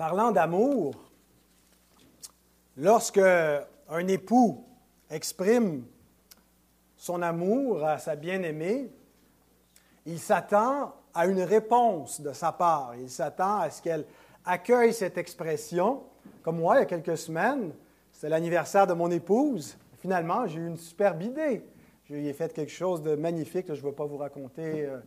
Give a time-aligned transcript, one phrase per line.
[0.00, 0.94] Parlant d'amour,
[2.78, 4.64] lorsque un époux
[5.10, 5.84] exprime
[6.96, 8.90] son amour à sa bien-aimée,
[10.06, 12.94] il s'attend à une réponse de sa part.
[12.98, 14.06] Il s'attend à ce qu'elle
[14.46, 16.02] accueille cette expression.
[16.42, 17.70] Comme moi, il y a quelques semaines,
[18.10, 19.76] c'était l'anniversaire de mon épouse.
[19.98, 21.62] Finalement, j'ai eu une superbe idée.
[22.04, 23.66] Je lui ai fait quelque chose de magnifique.
[23.66, 24.98] Je ne veux pas vous raconter euh,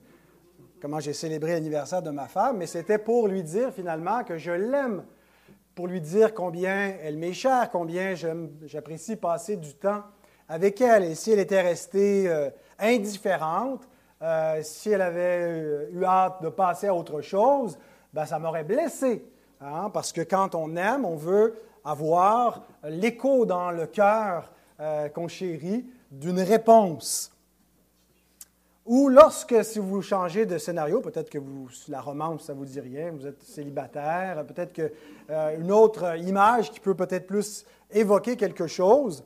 [0.83, 4.51] comment j'ai célébré l'anniversaire de ma femme, mais c'était pour lui dire finalement que je
[4.51, 5.05] l'aime,
[5.75, 8.15] pour lui dire combien elle m'est chère, combien
[8.65, 10.03] j'apprécie passer du temps
[10.49, 11.05] avec elle.
[11.05, 13.87] Et si elle était restée euh, indifférente,
[14.21, 17.79] euh, si elle avait eu hâte de passer à autre chose,
[18.11, 19.23] ben, ça m'aurait blessé.
[19.61, 25.29] Hein, parce que quand on aime, on veut avoir l'écho dans le cœur euh, qu'on
[25.29, 27.32] chérit d'une réponse.
[28.85, 32.81] Ou lorsque, si vous changez de scénario, peut-être que vous, la romance, ça vous dit
[32.81, 34.91] rien, vous êtes célibataire, peut-être qu'une
[35.29, 39.23] euh, autre image qui peut peut-être plus évoquer quelque chose,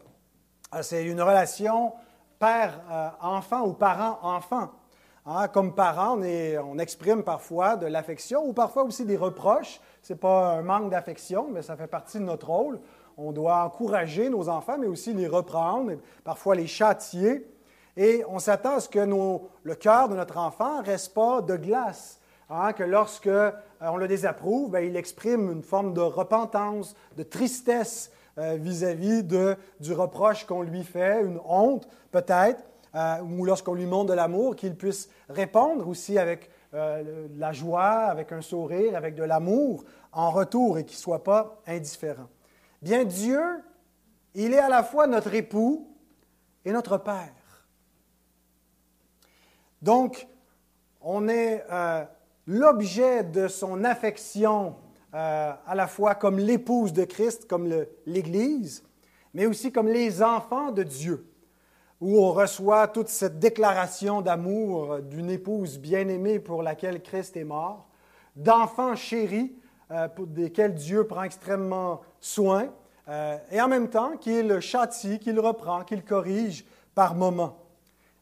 [0.75, 1.93] euh, c'est une relation
[2.37, 4.69] père-enfant ou parent-enfant.
[5.25, 9.81] Hein, comme parent, on, exprime parfois de l'affection ou parfois aussi des reproches.
[10.03, 12.79] Ce n'est pas un manque d'affection, mais ça fait partie de notre rôle.
[13.17, 17.45] On doit encourager nos enfants, mais aussi les reprendre, parfois les châtier.
[17.97, 21.57] Et on s'attend à ce que le cœur de notre enfant ne reste pas de
[21.57, 26.95] glace, hein, que lorsque euh, on le désapprouve, ben, il exprime une forme de repentance,
[27.17, 33.73] de tristesse euh, vis-à-vis du reproche qu'on lui fait, une honte peut-être, euh, ou lorsqu'on
[33.73, 39.15] lui montre de l'amour, qu'il puisse répondre aussi avec la joie, avec un sourire, avec
[39.15, 42.27] de l'amour en retour et qu'il ne soit pas indifférent.
[42.81, 43.41] Bien, Dieu,
[44.35, 45.87] il est à la fois notre époux
[46.65, 47.31] et notre Père.
[49.81, 50.27] Donc,
[51.01, 52.03] on est euh,
[52.47, 54.75] l'objet de son affection
[55.13, 57.71] euh, à la fois comme l'épouse de Christ, comme
[58.05, 58.83] l'Église,
[59.33, 61.27] mais aussi comme les enfants de Dieu,
[62.01, 67.87] où on reçoit toute cette déclaration d'amour d'une épouse bien-aimée pour laquelle Christ est mort,
[68.35, 69.55] d'enfants chéris
[69.91, 72.69] euh, desquels Dieu prend extrêmement soin,
[73.53, 77.66] et en même temps qu'il châtie, qu'il reprend, qu'il corrige par moments.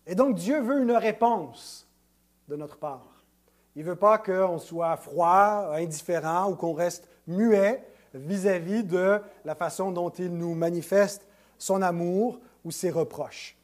[0.08, 1.88] Et donc Dieu veut une réponse
[2.48, 3.24] de notre part.
[3.76, 9.56] Il ne veut pas qu'on soit froid, indifférent ou qu'on reste muet vis-à-vis de la
[9.56, 11.28] façon dont il nous manifeste
[11.58, 13.58] son amour ou ses reproches.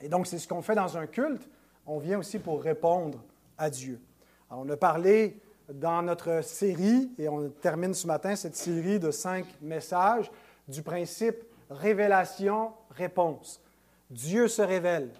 [0.00, 1.48] Et donc c'est ce qu'on fait dans un culte.
[1.86, 3.22] On vient aussi pour répondre
[3.56, 4.00] à Dieu.
[4.50, 5.40] on a parlé
[5.72, 10.30] dans notre série, et on termine ce matin cette série de cinq messages,
[10.68, 13.60] du principe révélation-réponse.
[14.10, 15.10] Dieu se révèle,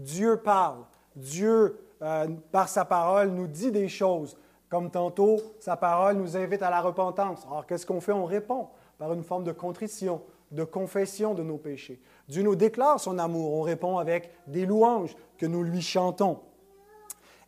[0.00, 0.84] Dieu parle.
[1.14, 4.36] Dieu, euh, par sa parole, nous dit des choses.
[4.68, 7.44] Comme tantôt, sa parole nous invite à la repentance.
[7.46, 8.12] Alors, qu'est-ce qu'on fait?
[8.12, 8.68] On répond
[8.98, 10.22] par une forme de contrition,
[10.52, 12.00] de confession de nos péchés.
[12.28, 13.52] Dieu nous déclare son amour.
[13.54, 16.40] On répond avec des louanges que nous lui chantons.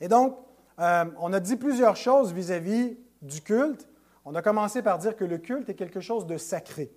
[0.00, 0.36] Et donc,
[0.80, 3.88] euh, on a dit plusieurs choses vis-à-vis du culte.
[4.24, 6.92] On a commencé par dire que le culte est quelque chose de sacré.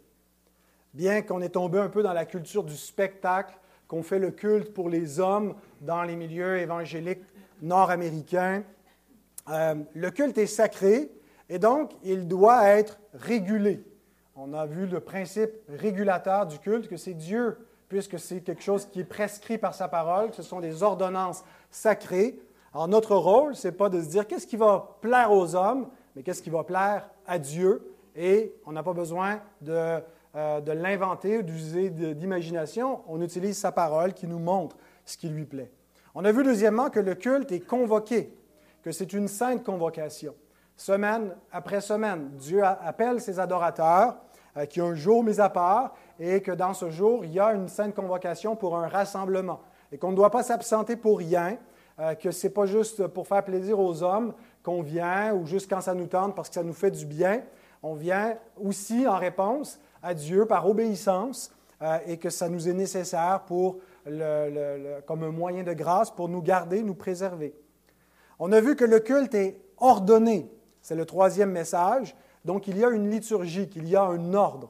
[0.93, 3.55] Bien qu'on ait tombé un peu dans la culture du spectacle,
[3.88, 7.23] qu'on fait le culte pour les hommes dans les milieux évangéliques
[7.62, 8.63] nord-américains.
[9.50, 11.12] Euh, le culte est sacré
[11.50, 13.84] et donc il doit être régulé.
[14.35, 17.57] On a vu le principe régulateur du culte, que c'est Dieu,
[17.88, 21.44] puisque c'est quelque chose qui est prescrit par sa parole, que ce sont des ordonnances
[21.72, 22.38] sacrées.
[22.73, 25.88] Alors notre rôle, ce n'est pas de se dire qu'est-ce qui va plaire aux hommes,
[26.16, 27.94] mais qu'est-ce qui va plaire à Dieu.
[28.16, 30.02] Et on n'a pas besoin de
[30.35, 34.75] euh, de l'inventer d'user d'imagination, on utilise sa parole qui nous montre
[35.06, 35.72] ce qui lui plaît.
[36.13, 38.34] On a vu deuxièmement que le culte est convoqué,
[38.84, 40.35] que c'est une sainte convocation.
[40.75, 44.18] Semaine après semaine, Dieu appelle ses adorateurs
[44.57, 47.40] euh, qui ont un jour mis à part et que dans ce jour, il y
[47.40, 51.57] a une sainte convocation pour un rassemblement et qu'on ne doit pas s'absenter pour rien,
[52.00, 55.69] euh, que ce n'est pas juste pour faire plaisir aux hommes qu'on vient ou juste
[55.69, 57.41] quand ça nous tente parce que ça nous fait du bien.
[57.81, 62.73] On vient aussi en réponse à Dieu par obéissance euh, et que ça nous est
[62.73, 63.79] nécessaire pour
[65.07, 67.55] comme un moyen de grâce pour nous garder, nous préserver.
[68.37, 70.47] On a vu que le culte est ordonné.
[70.84, 72.16] C'est le troisième message.
[72.43, 74.69] Donc, il y a une liturgie, qu'il y a un ordre.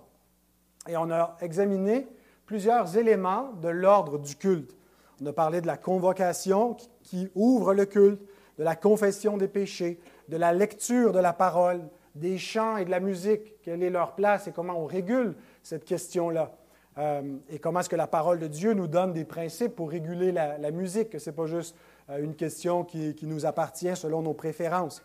[0.88, 2.08] Et on a examiné
[2.46, 4.74] plusieurs éléments de l'ordre du culte.
[5.22, 8.22] On a parlé de la convocation qui ouvre le culte,
[8.58, 10.00] de la confession des péchés,
[10.30, 11.82] de la lecture de la parole,
[12.16, 15.86] des chants et de la musique, quelle est leur place et comment on régule cette
[15.86, 16.54] question-là.
[16.98, 20.32] Euh, et comment est-ce que la parole de Dieu nous donne des principes pour réguler
[20.32, 21.76] la, musique, que ce n'est pas juste
[22.10, 25.04] euh, une question qui, nous appartient selon nos préférences.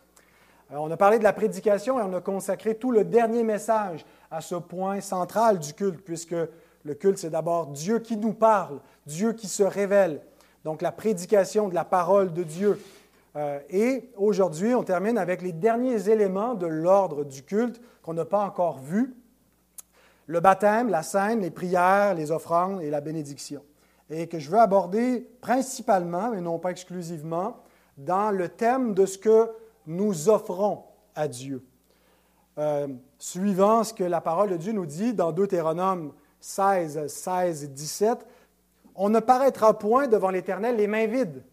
[0.71, 4.41] on a parlé de la prédication et on a consacré tout le dernier message à
[4.41, 6.37] ce point central du culte, puisque
[6.85, 10.21] le culte, c'est d'abord Dieu qui nous parle, Dieu qui se révèle.
[10.65, 12.79] Donc la prédication de la parole de Dieu.
[13.37, 18.25] Euh, et aujourd'hui, on termine avec les derniers éléments de l'ordre du culte qu'on n'a
[18.25, 19.15] pas encore vus.
[20.27, 23.63] Le baptême, la scène, les prières, les offrandes et la bénédiction.
[24.11, 27.57] Et que je veux aborder principalement, mais non pas exclusivement,
[27.97, 29.51] dans le thème de ce que
[29.87, 30.85] nous offrons
[31.15, 31.65] à Dieu.
[32.59, 32.89] Euh,
[33.19, 38.27] suivant ce que la parole de Dieu nous dit dans Deutéronome 16, 16, 17,
[38.97, 41.45] on ne paraîtra point devant l'Éternel les mains vides.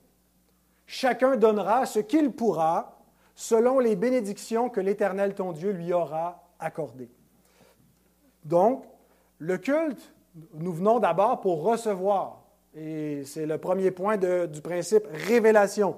[0.88, 2.98] Chacun donnera ce qu'il pourra
[3.36, 7.12] selon les bénédictions que l'Éternel ton Dieu lui aura accordées.
[8.46, 8.86] Donc,
[9.38, 10.14] le culte,
[10.54, 12.42] nous venons d'abord pour recevoir.
[12.74, 15.98] Et c'est le premier point du principe révélation.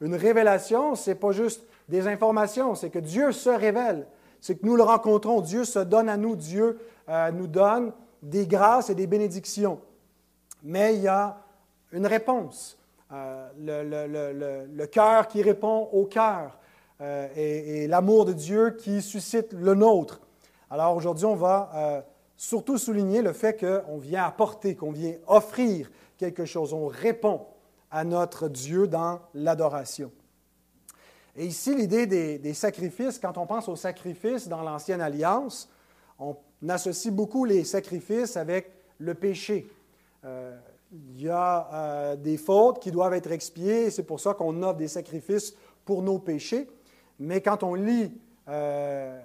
[0.00, 4.06] Une révélation, ce n'est pas juste des informations, c'est que Dieu se révèle,
[4.40, 6.78] c'est que nous le rencontrons, Dieu se donne à nous, Dieu
[7.08, 7.92] euh, nous donne
[8.22, 9.80] des grâces et des bénédictions.
[10.62, 11.38] Mais il y a
[11.92, 12.76] une réponse,
[13.12, 16.58] euh, le, cœur qui répond au cœur
[17.00, 20.20] euh, et, l'amour de Dieu qui suscite le nôtre.
[20.70, 22.04] Alors aujourd'hui, on va
[22.36, 27.46] surtout souligner le fait qu'on vient apporter, qu'on vient offrir quelque chose, on répond
[27.90, 30.10] à notre Dieu dans l'adoration.
[31.36, 35.68] Et ici, l'idée des, sacrifices, quand on pense aux sacrifices dans l'Ancienne Alliance,
[36.18, 36.36] on
[36.68, 39.68] associe beaucoup les sacrifices avec le péché.
[40.24, 40.56] Euh,
[40.92, 44.76] il y a euh, des fautes qui doivent être expiées, c'est pour ça qu'on offre
[44.76, 45.54] des sacrifices
[45.84, 46.68] pour nos péchés.
[47.18, 48.12] Mais quand on lit
[48.48, 49.20] euh,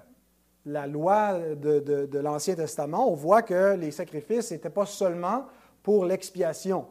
[0.66, 5.46] la loi de, l'Ancien Testament, on voit que les sacrifices n'étaient pas seulement
[5.82, 6.86] pour l'expiation.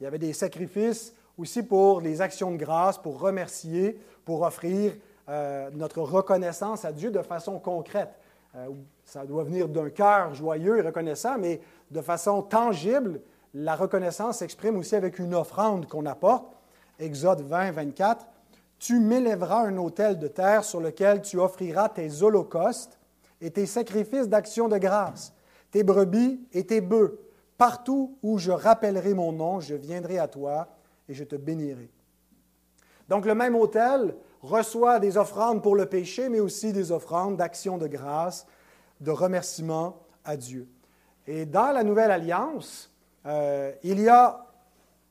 [0.00, 4.92] Il y avait des sacrifices aussi pour les actions de grâce, pour remercier, pour offrir
[5.28, 8.10] euh, notre reconnaissance à Dieu de façon concrète.
[9.04, 11.60] Ça doit venir d'un cœur joyeux et reconnaissant, mais
[11.90, 13.20] de façon tangible,
[13.54, 16.56] la reconnaissance s'exprime aussi avec une offrande qu'on apporte.
[16.98, 18.26] Exode 20, 24.
[18.78, 22.98] Tu m'élèveras un autel de terre sur lequel tu offriras tes holocaustes
[23.40, 25.32] et tes sacrifices d'action de grâce,
[25.70, 27.18] tes brebis et tes bœufs.
[27.56, 30.68] Partout où je rappellerai mon nom, je viendrai à toi
[31.08, 31.90] et je te bénirai.
[33.08, 37.78] Donc le même autel reçoit des offrandes pour le péché, mais aussi des offrandes d'action
[37.78, 38.46] de grâce,
[39.00, 40.68] de remerciement à Dieu.
[41.26, 42.87] Et dans la Nouvelle Alliance,
[43.28, 44.44] euh, il y a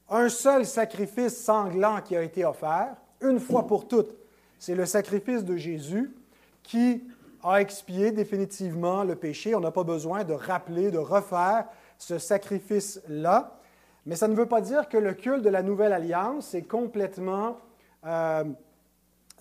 [0.09, 4.15] un seul sacrifice sanglant qui a été offert, une fois pour toutes.
[4.59, 6.15] C'est le sacrifice de Jésus
[6.63, 7.03] qui
[7.43, 9.55] a expié définitivement le péché.
[9.55, 11.65] On n'a pas besoin de rappeler, de refaire
[11.97, 13.59] ce sacrifice-là.
[14.05, 17.57] Mais ça ne veut pas dire que le culte de la Nouvelle Alliance est complètement
[18.05, 18.43] euh,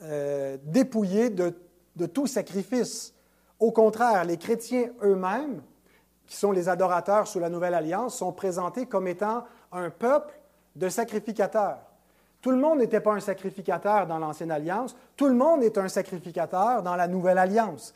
[0.02, 1.54] euh, dépouillé de,
[2.12, 3.14] tout sacrifice.
[3.58, 5.62] Au contraire, les chrétiens eux-mêmes,
[6.26, 10.38] qui sont les adorateurs sous la Nouvelle Alliance, sont présentés comme étant un peuple
[10.74, 11.78] de sacrificateurs.
[12.42, 15.88] Tout le monde n'était pas un sacrificateur dans l'Ancienne Alliance, tout le monde est un
[15.88, 17.94] sacrificateur dans la Nouvelle Alliance.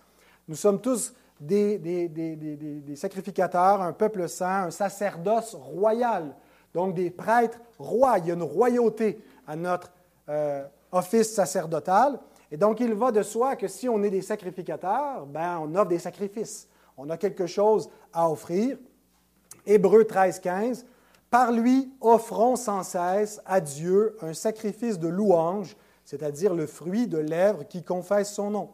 [0.49, 6.35] Nous sommes tous des, sacrificateurs, un peuple saint, un sacerdoce royal,
[6.75, 8.19] donc des prêtres rois.
[8.19, 9.91] Il y a une royauté à notre
[10.29, 12.19] euh, office sacerdotal.
[12.51, 15.89] Et donc, il va de soi que si on est des sacrificateurs, ben, on offre
[15.89, 16.69] des sacrifices.
[17.03, 18.77] On a quelque chose à offrir.
[19.65, 20.85] Hébreu 13, 15.
[21.31, 27.17] Par lui, offrons sans cesse à Dieu un sacrifice de louange, c'est-à-dire le fruit de
[27.17, 28.69] lèvres qui confessent son nom.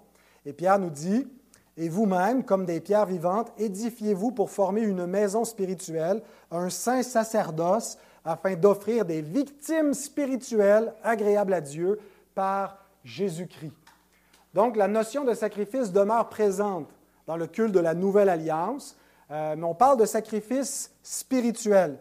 [0.44, 1.28] Et Pierre nous dit,
[1.76, 7.96] et vous-même, comme des pierres vivantes, édifiez-vous pour former une maison spirituelle, un saint sacerdoce,
[8.24, 12.00] afin d'offrir des victimes spirituelles agréables à Dieu
[12.34, 13.72] par Jésus-Christ.
[14.52, 16.88] Donc la notion de sacrifice demeure présente
[17.26, 18.96] dans le culte de la Nouvelle Alliance,
[19.30, 21.98] euh, mais on parle de sacrifice spirituel,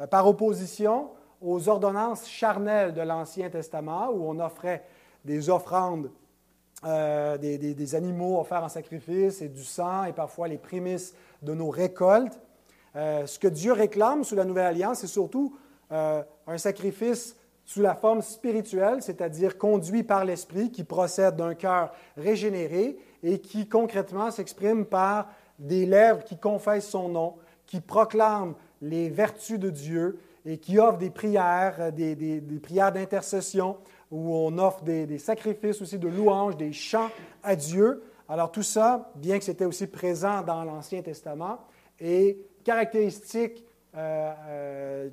[0.00, 1.10] euh, par opposition
[1.40, 4.84] aux ordonnances charnelles de l'Ancien Testament, où on offrait
[5.24, 6.10] des offrandes,
[6.84, 11.54] euh, des, des, animaux offerts en sacrifice et du sang et parfois les prémices de
[11.54, 12.40] nos récoltes.
[12.94, 15.56] ce que Dieu réclame sous la Nouvelle Alliance, c'est surtout
[15.90, 22.98] un sacrifice sous la forme spirituelle, c'est-à-dire conduit par l'Esprit, qui procède d'un cœur régénéré
[23.22, 27.34] et qui concrètement s'exprime par des lèvres qui confessent son nom,
[27.66, 33.76] qui proclament les vertus de Dieu et qui offrent des prières, euh, des, prières d'intercession,
[34.10, 37.10] où on offre des, sacrifices aussi de louanges, des chants
[37.42, 38.02] à Dieu.
[38.28, 41.58] Alors tout ça, bien que c'était aussi présent dans l'Ancien Testament,
[42.00, 43.64] est caractéristique
[43.96, 45.08] euh,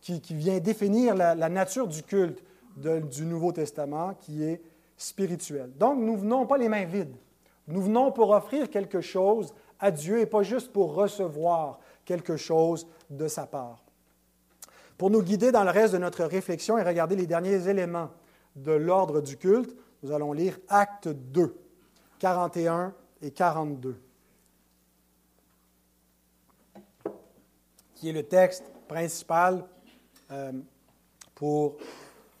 [0.00, 2.42] qui, vient définir la, nature du culte
[2.76, 4.62] du Nouveau Testament, qui est
[4.96, 5.70] spirituel.
[5.78, 7.14] Donc, nous venons pas les mains vides.
[7.68, 12.86] Nous venons pour offrir quelque chose à Dieu et pas juste pour recevoir quelque chose
[13.10, 13.84] de sa part.
[14.96, 18.10] Pour nous guider dans le reste de notre réflexion et regarder les derniers éléments
[18.56, 21.54] de l'ordre du culte, nous allons lire Acte 2,
[22.18, 24.00] 41 et 42,
[27.94, 29.64] qui est le texte principal
[30.30, 30.52] euh,
[31.34, 31.76] pour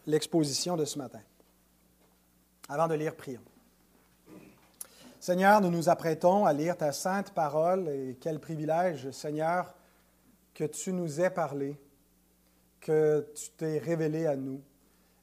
[0.06, 1.20] l'exposition de ce matin.
[2.68, 3.40] Avant de lire, prions.
[5.28, 9.74] Seigneur, nous nous apprêtons à lire ta sainte parole et quel privilège, Seigneur,
[10.54, 11.78] que tu nous aies parlé,
[12.80, 14.62] que tu t'es révélé à nous.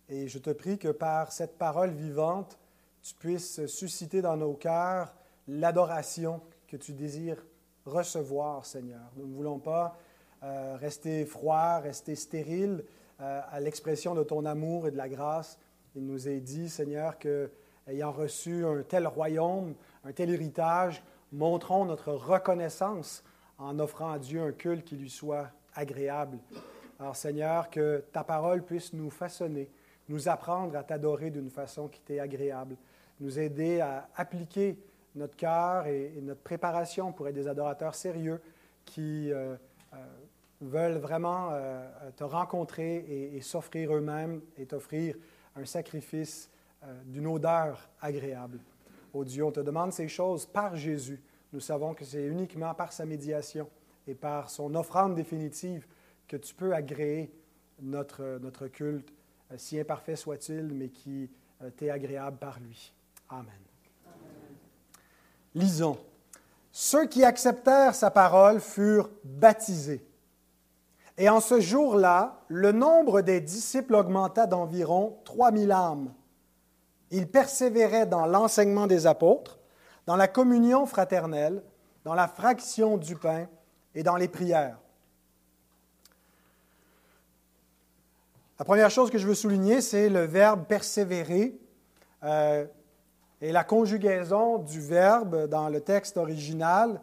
[0.07, 2.59] Et je te prie que par cette parole vivante,
[3.01, 5.11] tu puisses susciter dans nos cœurs
[5.47, 7.43] l'adoration que tu désires
[7.87, 9.11] recevoir, Seigneur.
[9.15, 9.97] Nous ne voulons pas
[10.43, 12.85] euh, rester froids, rester stériles
[13.21, 15.57] euh, à l'expression de ton amour et de la grâce.
[15.95, 17.49] Il nous est dit, Seigneur, que
[17.87, 23.23] ayant reçu un tel royaume, un tel héritage, montrons notre reconnaissance
[23.57, 26.37] en offrant à Dieu un culte qui lui soit agréable.
[26.99, 29.69] Alors Seigneur, que ta parole puisse nous façonner,
[30.07, 32.77] nous apprendre à t'adorer d'une façon qui t'est agréable,
[33.19, 34.77] nous aider à appliquer
[35.15, 38.41] notre cœur et, notre préparation pour être des adorateurs sérieux
[38.85, 39.55] qui euh,
[39.93, 39.97] euh,
[40.61, 45.15] veulent vraiment euh, te rencontrer et, et s'offrir eux-mêmes et t'offrir
[45.55, 46.49] un sacrifice
[47.05, 48.59] d'une odeur agréable.
[49.17, 51.21] Oh Dieu, on te demande ces choses par Jésus.
[51.53, 53.69] Nous savons que c'est uniquement par sa médiation
[54.05, 55.87] et par son offrande définitive
[56.27, 57.31] que tu peux agréer
[57.81, 59.13] notre, notre culte,
[59.53, 61.29] euh, si imparfait soit-il, mais qui
[61.61, 62.91] euh, t'est agréable par lui.
[63.29, 63.53] Amen.
[65.53, 65.97] Lisons.
[66.73, 70.05] Ceux qui acceptèrent sa parole furent baptisés.
[71.17, 76.13] Et en ce jour-là, le nombre des disciples augmenta d'environ 3000 âmes.
[77.11, 79.59] Ils persévéraient dans l'enseignement des apôtres,
[80.05, 81.61] dans la communion fraternelle,
[82.03, 83.47] dans la fraction du pain
[83.93, 84.77] et dans les prières.
[88.57, 91.59] La première chose que je veux souligner, c'est le verbe persévérer
[92.23, 92.65] euh,
[93.41, 97.01] et la conjugaison du verbe dans le texte original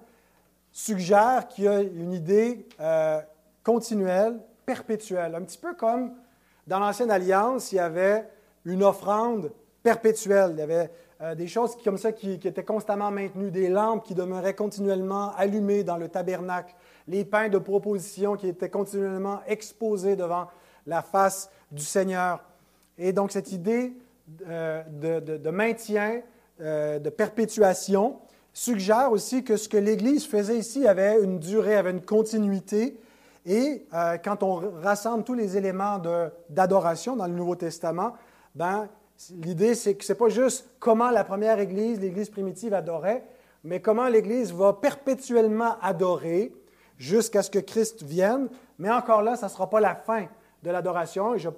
[0.73, 3.21] suggère qu'il y a une idée euh,
[3.63, 5.35] continuelle, perpétuelle.
[5.35, 6.15] Un petit peu comme
[6.67, 8.29] dans l'Ancienne Alliance, il y avait
[8.65, 10.51] une offrande perpétuelle.
[10.53, 10.91] Il y avait
[11.23, 15.85] euh, des choses comme ça qui, étaient constamment maintenues, des lampes qui demeuraient continuellement allumées
[15.85, 16.75] dans le tabernacle,
[17.07, 20.49] les pains de proposition qui étaient continuellement exposés devant
[20.87, 22.43] la face du Seigneur.
[22.99, 23.93] Et donc cette idée
[24.49, 26.23] euh, de, maintien,
[26.61, 28.19] euh, de perpétuation,
[28.53, 32.99] suggère aussi que ce que l'Église faisait ici avait une durée, avait une continuité.
[33.47, 33.87] Et
[34.23, 36.01] quand on rassemble tous les éléments
[36.49, 38.13] d'adoration dans le Nouveau Testament,
[38.55, 38.89] ben,
[39.31, 43.25] L'idée, c'est que ce n'est pas juste comment la première Église, l'Église primitive, adorait,
[43.65, 46.53] mais comment l'Église va perpétuellement adorer
[46.99, 48.49] jusqu'à ce que Christ vienne.
[48.79, 50.27] Mais encore là, ça ne sera pas la fin
[50.63, 51.37] de l'adoration.
[51.37, 51.51] Je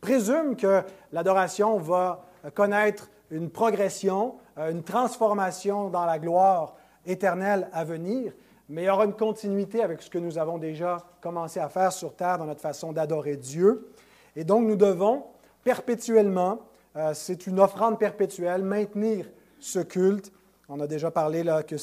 [0.00, 0.82] présume que
[1.12, 6.74] l'adoration va connaître une progression, euh, une transformation dans la gloire
[7.06, 8.32] éternelle à venir,
[8.68, 11.92] mais il y aura une continuité avec ce que nous avons déjà commencé à faire
[11.92, 13.92] sur terre dans notre façon d'adorer Dieu.
[14.36, 15.24] Et donc, nous devons
[15.64, 16.60] perpétuellement
[16.96, 19.26] euh, c'est une offrande perpétuelle, maintenir
[19.58, 20.32] ce culte.
[20.68, 21.76] On a déjà parlé là, que,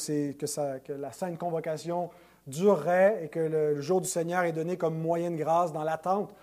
[0.92, 2.10] la sainte convocation
[2.46, 6.34] durerait et que le, jour du Seigneur est donné comme moyen de grâce dans l'attente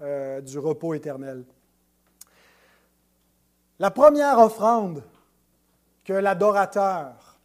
[0.00, 1.44] euh, du repos éternel.
[3.78, 5.02] La première offrande
[6.04, 7.38] que l'adorateur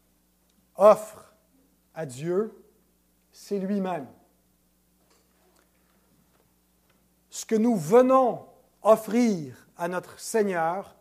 [0.76, 1.34] offre
[1.94, 2.54] à Dieu,
[3.32, 4.08] c'est lui-même.
[7.30, 8.46] Ce que nous venons
[8.82, 10.96] offrir à notre Seigneur,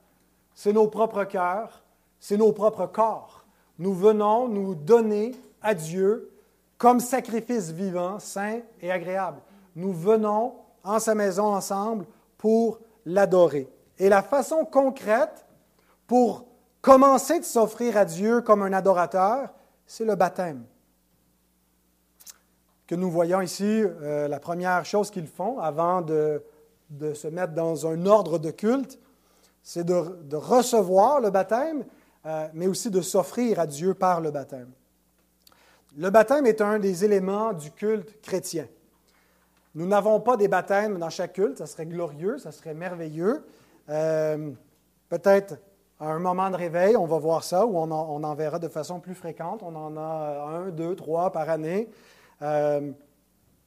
[0.55, 1.83] c'est nos propres cœurs,
[2.21, 3.45] c'est nos propres corps.
[3.79, 6.31] Nous venons nous donner à Dieu
[6.79, 9.41] comme sacrifice vivant, saint et agréable.
[9.75, 10.55] Nous venons
[10.85, 12.07] en sa maison ensemble
[12.39, 13.69] pour l'adorer.
[13.99, 15.47] Et la façon concrète
[16.07, 16.47] pour
[16.81, 19.49] commencer de s'offrir à Dieu comme un adorateur,
[19.87, 20.65] c'est le baptême.
[22.87, 26.43] Que nous voyons ici, euh, la première chose qu'ils font avant de
[26.91, 28.99] de se mettre dans un ordre de culte,
[29.63, 31.85] c'est de, recevoir le baptême,
[32.25, 34.71] euh, mais aussi de s'offrir à Dieu par le baptême.
[35.97, 38.67] Le baptême est un des éléments du culte chrétien.
[39.75, 43.45] Nous n'avons pas des baptêmes dans chaque culte, ça serait glorieux, ça serait merveilleux.
[43.89, 44.53] Euh,
[45.09, 45.57] peut-être
[45.99, 49.01] à un moment de réveil, on va voir ça, ou on en, verra de façon
[49.01, 49.63] plus fréquente.
[49.63, 51.91] On en a un, deux, trois par année.
[52.43, 52.93] Euh,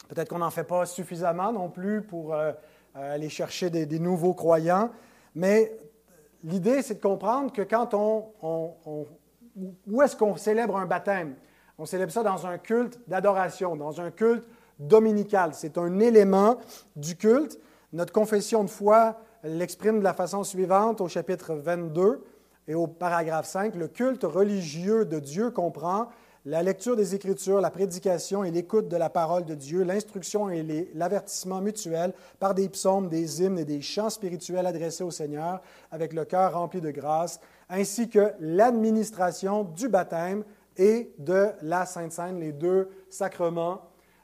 [0.07, 2.35] peut-être qu'on n'en fait pas suffisamment non plus pour
[2.95, 4.89] aller chercher des, nouveaux croyants.
[5.35, 5.77] Mais
[6.43, 8.25] l'idée, c'est de comprendre que quand on...
[9.87, 11.35] où est-ce qu'on célèbre un baptême?
[11.77, 14.45] On célèbre ça dans un culte d'adoration, dans un culte
[14.79, 15.51] dominical.
[15.53, 16.57] C'est un élément
[16.95, 17.59] du culte.
[17.93, 22.23] Notre confession de foi l'exprime de la façon suivante au chapitre 22
[22.67, 23.75] et au paragraphe 5.
[23.75, 26.09] Le culte religieux de Dieu comprend
[26.45, 30.89] la lecture des Écritures, la prédication et l'écoute de la parole de Dieu, l'instruction et
[30.95, 36.13] l'avertissement mutuel par des psaumes, des hymnes et des chants spirituels adressés au Seigneur avec
[36.13, 40.43] le cœur rempli de grâce, ainsi que l'administration du baptême
[40.77, 43.81] et de la Sainte Seine, les deux sacrements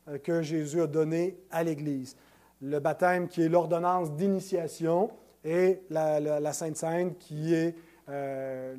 [0.07, 2.15] euh, que Jésus a donnés à l'Église.
[2.61, 5.11] Le baptême qui est l'ordonnance d'initiation
[5.43, 7.75] et la, Sainte Seine qui est
[8.07, 8.75] euh,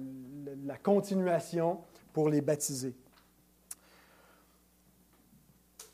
[0.64, 1.78] la continuation
[2.14, 2.94] pour les baptisés.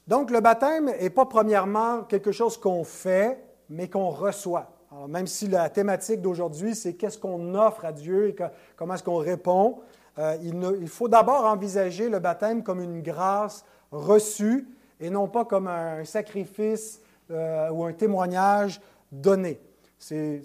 [0.09, 4.71] Donc, le baptême n'est pas premièrement quelque chose qu'on fait, mais qu'on reçoit.
[5.09, 8.37] Même si la thématique d'aujourd'hui, c'est qu'est-ce qu'on offre à Dieu et
[8.77, 9.79] comment est-ce qu'on répond,
[10.19, 14.69] euh, il, faut d'abord envisager le baptême comme une grâce reçue
[15.01, 18.81] et non pas comme un sacrifice euh, ou un témoignage
[19.11, 19.61] donné.
[19.99, 20.43] C'est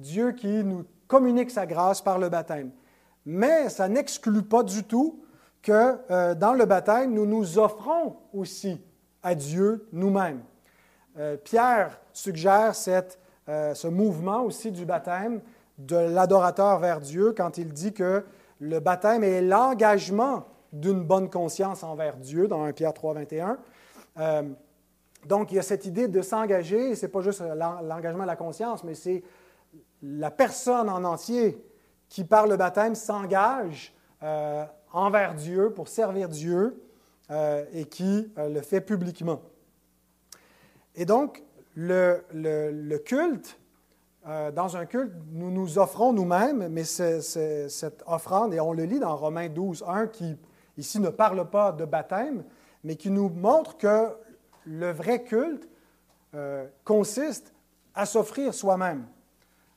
[0.00, 2.70] Dieu qui nous communique sa grâce par le baptême.
[3.24, 5.22] Mais ça n'exclut pas du tout
[5.62, 8.80] que euh, dans le baptême, nous nous offrons aussi
[9.22, 10.42] à Dieu nous-mêmes.
[11.18, 12.72] Euh, Pierre suggère
[13.48, 15.40] euh, ce mouvement aussi du baptême
[15.78, 18.24] de l'adorateur vers Dieu quand il dit que
[18.60, 23.58] le baptême est l'engagement d'une bonne conscience envers Dieu dans 1 Pierre 3, 21.
[25.26, 27.42] donc, il y a cette idée de s'engager, ce n'est pas juste
[27.82, 29.22] l'engagement de la conscience, mais c'est
[30.02, 31.64] la personne en entier
[32.08, 33.94] qui, par le baptême, s'engage
[34.98, 36.82] envers Dieu, pour servir Dieu,
[37.30, 39.40] euh, et qui euh, le fait publiquement.
[40.94, 41.42] Et donc,
[41.74, 43.58] le, culte,
[44.26, 48.98] euh, dans un culte, nous nous offrons nous-mêmes, mais cette offrande, et on le lit
[48.98, 50.36] dans Romains 12, 1, qui
[50.76, 52.44] ici ne parle pas de baptême,
[52.82, 54.08] mais qui nous montre que
[54.64, 55.68] le vrai culte
[56.84, 57.52] consiste
[57.94, 59.06] à s'offrir soi-même.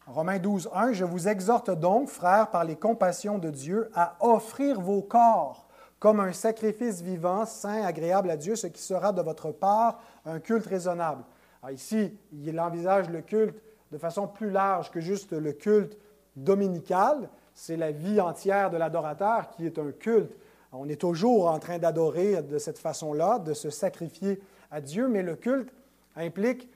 [0.08, 4.82] Romains 12, 1, Je vous exhorte donc, frères, par les compassions de Dieu, à offrir
[4.82, 5.68] vos corps
[6.00, 10.40] comme un sacrifice vivant, saint, agréable à Dieu, ce qui sera de votre part un
[10.40, 11.24] culte raisonnable.
[11.72, 13.62] ici, il envisage le culte
[13.92, 16.00] de façon plus large que juste le culte
[16.36, 17.30] dominical.
[17.54, 20.36] C'est la vie entière de l'adorateur qui est un culte.
[20.72, 25.22] On est toujours en train d'adorer de cette façon-là, de se sacrifier à Dieu, mais
[25.22, 25.72] le culte
[26.16, 26.68] implique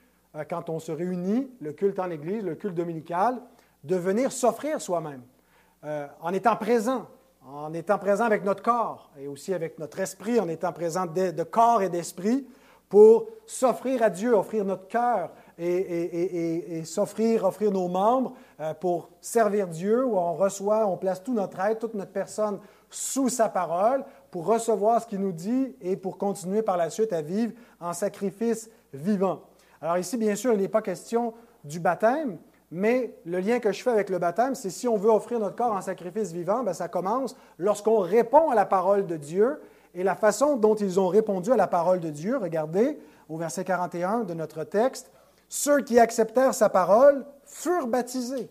[0.44, 3.42] quand on se réunit, le culte en Église, le culte dominical,
[3.84, 5.22] de venir s'offrir soi-même,
[5.84, 7.08] euh, en étant présent,
[7.48, 11.44] en étant présent avec notre corps et aussi avec notre esprit, en étant présent de,
[11.44, 12.48] corps et d'esprit,
[12.90, 19.68] pour s'offrir à Dieu, offrir notre cœur et, s'offrir, offrir nos membres euh, pour servir
[19.68, 24.04] Dieu, où on reçoit, on place tout notre être, toute notre personne sous sa parole,
[24.32, 27.94] pour recevoir ce qu'il nous dit et pour continuer par la suite à vivre en
[27.94, 29.42] sacrifice vivant.
[29.86, 32.40] Alors ici, bien sûr, il n'est pas question du baptême,
[32.72, 35.56] mais le lien que je fais avec le baptême, c'est si on veut offrir notre
[35.56, 39.62] corps en sacrifice vivant, bien, ça commence lorsqu'on répond à la parole de Dieu
[39.94, 42.38] et la façon dont ils ont répondu à la parole de Dieu.
[42.38, 42.98] Regardez
[43.30, 45.12] au verset 41 de notre texte,
[45.50, 48.50] ceux qui acceptèrent sa parole furent baptisés.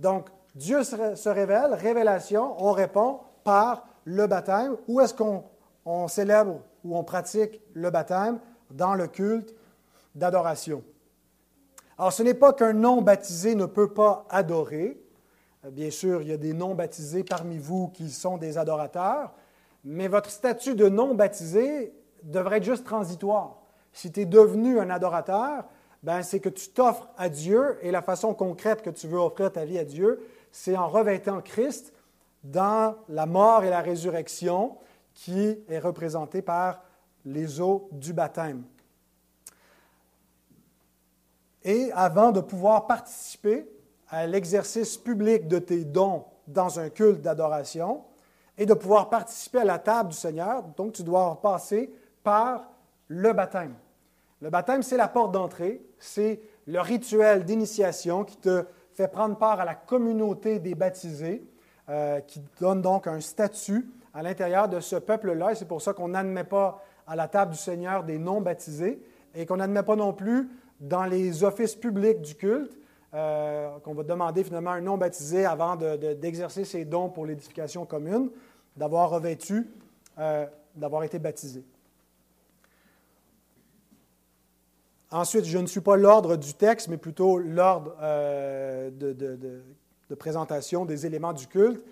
[0.00, 0.26] Donc,
[0.56, 4.76] Dieu se révèle, révélation, on répond par le baptême.
[4.88, 8.40] Où est-ce qu'on célèbre ou on pratique le baptême?
[8.72, 9.54] Dans le culte
[10.14, 10.82] d'adoration.
[11.98, 15.00] Alors, ce n'est pas qu'un non-baptisé ne peut pas adorer.
[15.64, 19.32] Euh, bien sûr, il y a des non-baptisés parmi vous qui sont des adorateurs,
[19.84, 23.62] mais votre statut de non-baptisé devrait être juste transitoire.
[23.92, 25.64] Si tu es devenu un adorateur,
[26.02, 29.52] ben, c'est que tu t'offres à Dieu et la façon concrète que tu veux offrir
[29.52, 31.92] ta vie à Dieu, c'est en revêtant Christ
[32.42, 34.76] dans la mort et la résurrection
[35.14, 36.82] qui est représentée par
[37.24, 38.64] les eaux du baptême.
[41.64, 43.66] Et avant de pouvoir participer
[44.08, 48.02] à l'exercice public de tes dons dans un culte d'adoration
[48.58, 51.90] et de pouvoir participer à la table du Seigneur, donc tu dois passer
[52.22, 52.64] par
[53.08, 53.74] le baptême.
[54.40, 59.60] Le baptême, c'est la porte d'entrée, c'est le rituel d'initiation qui te fait prendre part
[59.60, 61.44] à la communauté des baptisés,
[61.88, 65.52] euh, qui donne donc un statut à l'intérieur de ce peuple-là.
[65.52, 69.02] Et c'est pour ça qu'on n'admet pas à la table du Seigneur des non-baptisés
[69.34, 70.48] et qu'on n'admet pas non plus
[70.80, 72.76] dans les offices publics du culte,
[73.14, 78.30] euh, qu'on va demander finalement un non-baptisé avant d'exercer ses dons pour l'édification commune,
[78.76, 79.68] d'avoir revêtu,
[80.18, 81.64] euh, d'avoir été baptisé.
[85.12, 91.06] ensuite, je ne suis pas l'ordre du texte, mais plutôt l'ordre euh, de, présentation des
[91.06, 91.84] éléments du culte.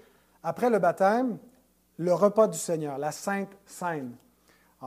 [0.42, 1.38] Après le baptême,
[1.98, 3.50] le repas du Seigneur, la Sainte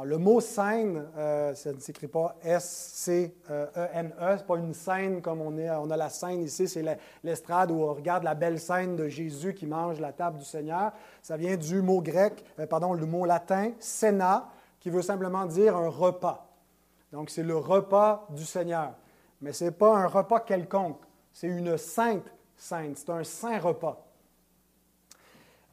[0.04, 5.40] Le mot scène, euh, ça ne s'écrit pas S-C-E-N-E, ce n'est pas une scène comme
[5.40, 6.84] on, est, on a la scène ici, c'est
[7.24, 10.92] l'estrade où on regarde la belle scène de Jésus qui mange la table du Seigneur.
[11.22, 14.50] Ça vient du mot grec, euh, pardon, le mot latin, sena,
[14.82, 16.46] qui veut simplement dire un repas.
[17.14, 18.94] Donc, c'est le repas du Seigneur.
[19.40, 21.00] Mais ce n'est pas un repas quelconque,
[21.32, 22.26] c'est une sainte
[22.58, 24.06] sainte, c'est un saint repas.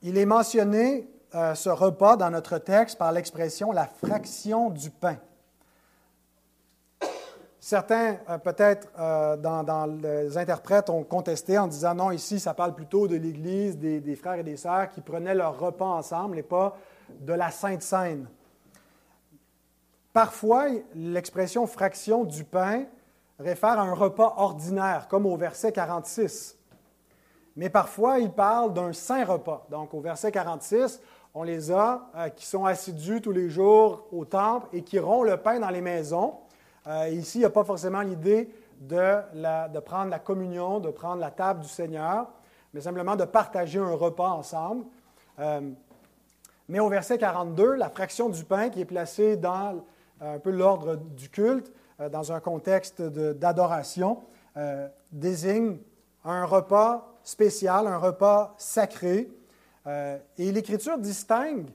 [0.03, 5.16] Il est mentionné, euh, ce repas, dans notre texte par l'expression la fraction du pain.
[7.59, 12.75] Certains, euh, peut-être, euh, dans, les interprètes, ont contesté en disant non, ici, ça parle
[12.75, 16.42] plutôt de l'Église, des, des, frères et des sœurs qui prenaient leur repas ensemble et
[16.42, 16.77] pas
[17.21, 18.27] de la Sainte Seine.
[20.12, 22.85] Parfois, l'expression fraction du pain
[23.38, 26.59] réfère à un repas ordinaire, comme au verset 46.
[27.57, 29.66] Mais parfois, il parle d'un saint repas.
[29.71, 31.01] Donc, au verset 46,
[31.35, 35.25] on les a euh, qui sont assidus tous les jours au temple et qui rompt
[35.29, 36.35] le pain dans les maisons.
[36.87, 41.31] Euh, ici, il n'y a pas forcément l'idée de, prendre la communion, de prendre la
[41.31, 42.27] table du Seigneur,
[42.75, 44.85] mais simplement de partager un repas ensemble.
[45.38, 45.61] Euh,
[46.68, 49.85] mais au verset 42, la fraction du pain qui est placée dans
[50.21, 51.73] un peu l'ordre du culte,
[52.11, 54.18] dans un contexte d'adoration,
[55.11, 55.79] désigne
[56.25, 59.29] un repas spécial, un repas sacré.
[59.87, 61.68] Euh, et l'Écriture distingue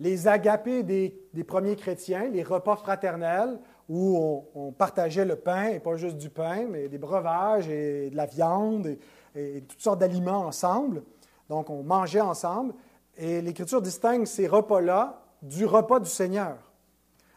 [0.00, 5.96] les agapés des, premiers chrétiens, les repas fraternels, où on, partageait le pain, et pas
[5.96, 8.98] juste du pain, mais des breuvages et de la viande et,
[9.34, 11.02] et toutes sortes d'aliments ensemble.
[11.48, 12.74] Donc on mangeait ensemble.
[13.16, 16.56] Et l'Écriture distingue ces repas-là du repas du Seigneur.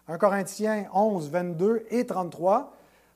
[0.08, 2.74] 1 Corinthiens 11, 22 et 33,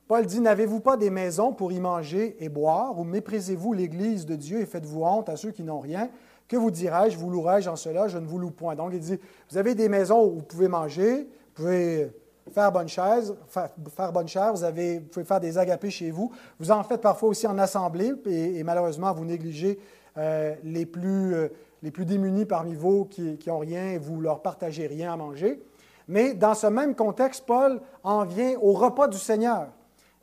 [0.08, 4.36] Paul dit, N'avez-vous pas des maisons pour y manger et boire, ou méprisez-vous l'Église de
[4.36, 6.10] Dieu et faites-vous honte à ceux qui n'ont rien?
[6.48, 8.06] Que vous dirai-je Vous louerai-je en cela?
[8.08, 8.76] Je ne vous loue point.
[8.76, 9.18] Donc il dit,
[9.50, 11.22] Vous avez des maisons où vous pouvez manger,
[11.56, 12.10] vous pouvez
[12.52, 16.30] faire bonne chaise, faire, bonne chair, vous, avez, pouvez faire des agapés chez vous.
[16.60, 19.80] Vous en faites parfois aussi en assemblée, et, malheureusement, vous négligez
[20.16, 21.48] euh, les, plus, euh,
[21.82, 25.60] les plus démunis parmi vous qui n'ont rien et vous leur partagez rien à manger.
[26.08, 29.66] Mais dans ce même contexte, Paul en vient au repas du Seigneur.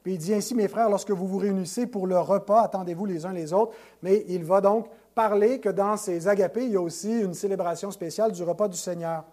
[0.04, 3.26] Puis il dit ainsi, mes frères, lorsque vous vous réunissez pour le repas, attendez-vous les
[3.26, 3.74] uns les autres.
[4.02, 7.90] Mais il va donc parler que dans ces agapés, il y a aussi une célébration
[7.90, 9.24] spéciale du repas du Seigneur.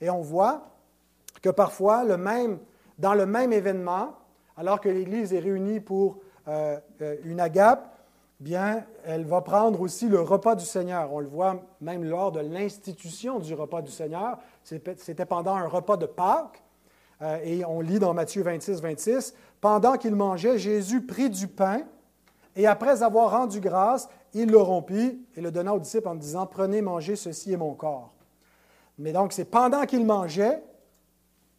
[0.00, 0.62] Et on voit
[1.42, 2.58] que parfois, le même,
[2.98, 4.14] dans le même événement,
[4.56, 7.92] alors que l'Église est réunie pour euh, euh, une agape,
[8.38, 11.12] bien, elle va prendre aussi le repas du Seigneur.
[11.12, 14.38] On le voit même lors de l'institution du repas du Seigneur.
[14.62, 16.62] C'était pendant un repas de Pâques.
[17.22, 21.82] Euh, et on lit dans Matthieu 26, 26, Pendant qu'il mangeait, Jésus prit du pain
[22.56, 26.46] et après avoir rendu grâce, il le rompit et le donna aux disciples en disant,
[26.46, 28.12] Prenez, mangez, ceci est mon corps.
[28.98, 30.62] Mais donc, c'est pendant qu'il mangeait,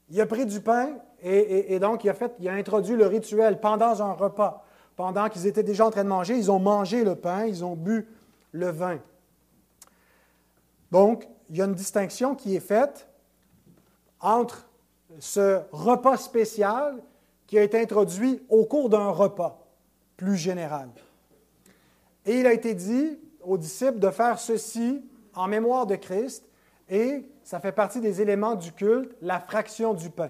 [0.09, 3.59] il a pris du pain et, donc il a, fait, il a introduit le rituel
[3.59, 7.15] pendant un repas pendant qu'ils étaient déjà en train de manger, ils ont mangé le
[7.15, 8.07] pain, ils ont bu
[8.51, 8.99] le vin.
[10.91, 13.07] Donc, il y a une distinction qui est faite
[14.19, 14.67] entre
[15.19, 17.01] ce repas spécial
[17.47, 19.59] qui a été introduit au cours d'un repas
[20.17, 20.89] plus général.
[22.25, 26.45] Et il a été dit aux disciples de faire ceci en mémoire de Christ,
[26.89, 30.29] et ça fait partie des éléments du culte, la fraction du pain,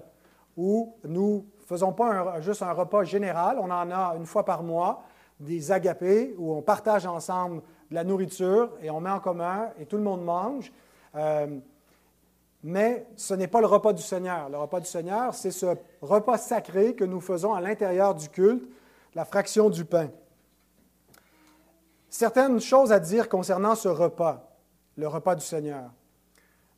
[0.55, 5.03] où nous faisons pas juste un repas général, on en a une fois par mois,
[5.39, 9.85] des agapés où on partage ensemble de la nourriture et on met en commun et
[9.85, 10.71] tout le monde mange.
[11.15, 11.59] Euh,
[12.63, 14.50] mais ce n'est pas le repas du Seigneur.
[14.50, 18.69] Le repas du Seigneur, c'est ce repas sacré que nous faisons à l'intérieur du culte,
[19.15, 20.10] la fraction du pain.
[22.10, 24.58] Certaines choses à dire concernant ce repas,
[24.97, 25.91] le repas du Seigneur.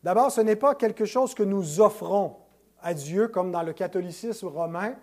[0.04, 2.36] D'abord, ce n'est pas quelque chose que nous offrons
[2.82, 4.96] à Dieu, comme dans le catholicisme romain,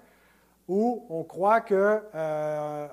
[0.68, 2.86] où on croit que euh,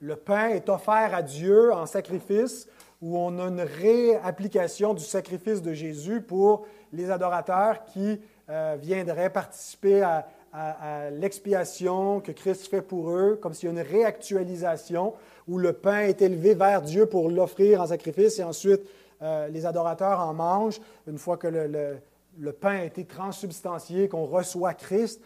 [0.00, 2.66] le, pain est offert à Dieu en sacrifice,
[3.02, 9.30] où on a une réapplication du sacrifice de Jésus pour les adorateurs qui euh, viendraient
[9.30, 10.26] participer à,
[11.12, 15.14] l'expiation que Christ fait pour eux, comme s'il y a une réactualisation
[15.46, 18.80] où le pain est élevé vers Dieu pour l'offrir en sacrifice et ensuite
[19.22, 24.74] euh, les adorateurs en mangent une fois que le, pain a été transubstantié, qu'on reçoit
[24.74, 25.20] Christ.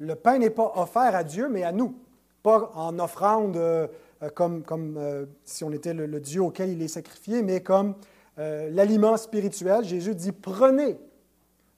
[0.00, 1.94] Le pain n'est pas offert à Dieu, mais à nous.
[2.42, 3.86] Pas en offrande euh,
[4.30, 7.94] comme, comme euh, si on était le, Dieu auquel il est sacrifié, mais comme
[8.38, 9.84] euh, l'aliment spirituel.
[9.84, 10.98] Jésus dit, prenez.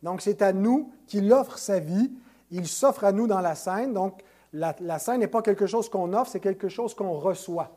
[0.02, 2.12] Donc c'est à nous qu'il offre sa vie.
[2.50, 3.92] il s'offre à nous dans la scène.
[3.92, 7.76] Donc, la, scène n'est pas quelque chose qu'on offre, c'est quelque chose qu'on reçoit.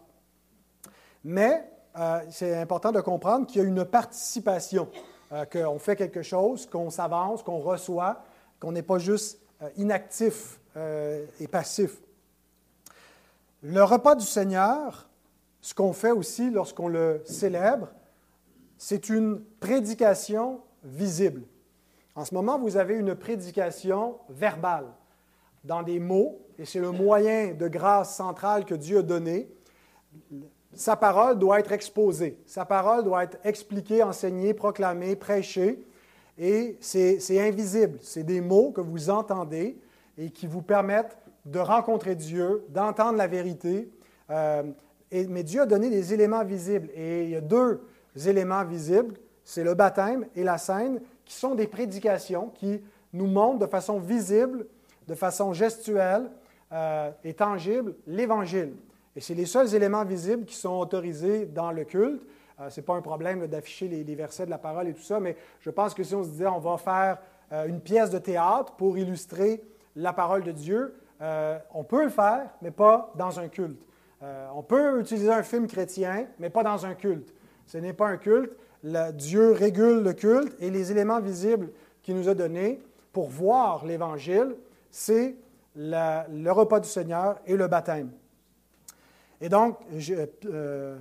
[1.23, 4.87] Mais euh, c'est important de comprendre qu'il y a une participation,
[5.33, 8.23] euh, qu'on fait quelque chose, qu'on s'avance, qu'on reçoit,
[8.59, 10.59] qu'on n'est pas juste euh, inactif
[11.41, 11.97] et passif.
[13.61, 15.09] Le repas du Seigneur,
[15.59, 17.89] ce qu'on fait aussi lorsqu'on le célèbre,
[18.77, 21.43] c'est une prédication visible.
[22.15, 24.85] En ce moment, vous avez une prédication verbale
[25.65, 29.49] dans des mots, et c'est le moyen de grâce centrale que Dieu a donné.
[30.73, 35.85] Sa parole doit être exposée, sa parole doit être expliquée, enseignée, proclamée, prêchée,
[36.37, 37.99] et c'est invisible.
[38.01, 39.77] C'est des mots que vous entendez
[40.17, 43.89] et qui vous permettent de rencontrer Dieu, d'entendre la vérité.
[44.29, 44.63] Euh,
[45.11, 47.81] mais Dieu a donné des éléments visibles, et il y a deux
[48.27, 52.81] éléments visibles, c'est le baptême et la scène, qui sont des prédications qui
[53.13, 54.67] nous montrent de façon visible,
[55.07, 56.29] de façon gestuelle
[56.71, 58.73] euh, et tangible l'Évangile.
[59.15, 62.21] Et c'est les seuls éléments visibles qui sont autorisés dans le culte.
[62.59, 65.19] Euh, ce n'est pas un problème d'afficher les, versets de la parole et tout ça,
[65.19, 67.17] mais je pense que si on se disait on va faire
[67.65, 69.63] une pièce de théâtre pour illustrer
[69.95, 73.85] la parole de Dieu, on peut le faire, mais pas dans un culte.
[74.21, 77.33] on peut utiliser un film chrétien, mais pas dans un culte.
[77.65, 78.53] Ce n'est pas un culte.
[79.13, 81.69] Dieu régule le culte et les éléments visibles
[82.01, 84.55] qu'il nous a donnés pour voir l'Évangile,
[84.91, 85.35] c'est
[85.75, 88.11] le repas du Seigneur et le baptême.
[89.41, 89.77] Et donc,
[90.45, 90.97] euh,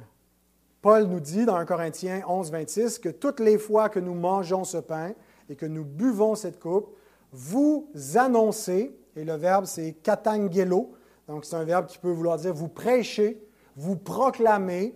[0.80, 4.64] Paul nous dit dans 1 Corinthiens 11, 26 que toutes les fois que nous mangeons
[4.64, 5.12] ce pain
[5.48, 6.96] et que nous buvons cette coupe,
[7.32, 10.92] vous annoncez, et le verbe c'est katangelo,
[11.26, 13.42] donc c'est un verbe qui peut vouloir dire vous prêchez,
[13.74, 14.94] vous proclamez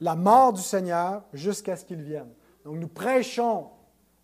[0.00, 2.30] la mort du Seigneur jusqu'à ce qu'il vienne.
[2.64, 3.68] Donc nous prêchons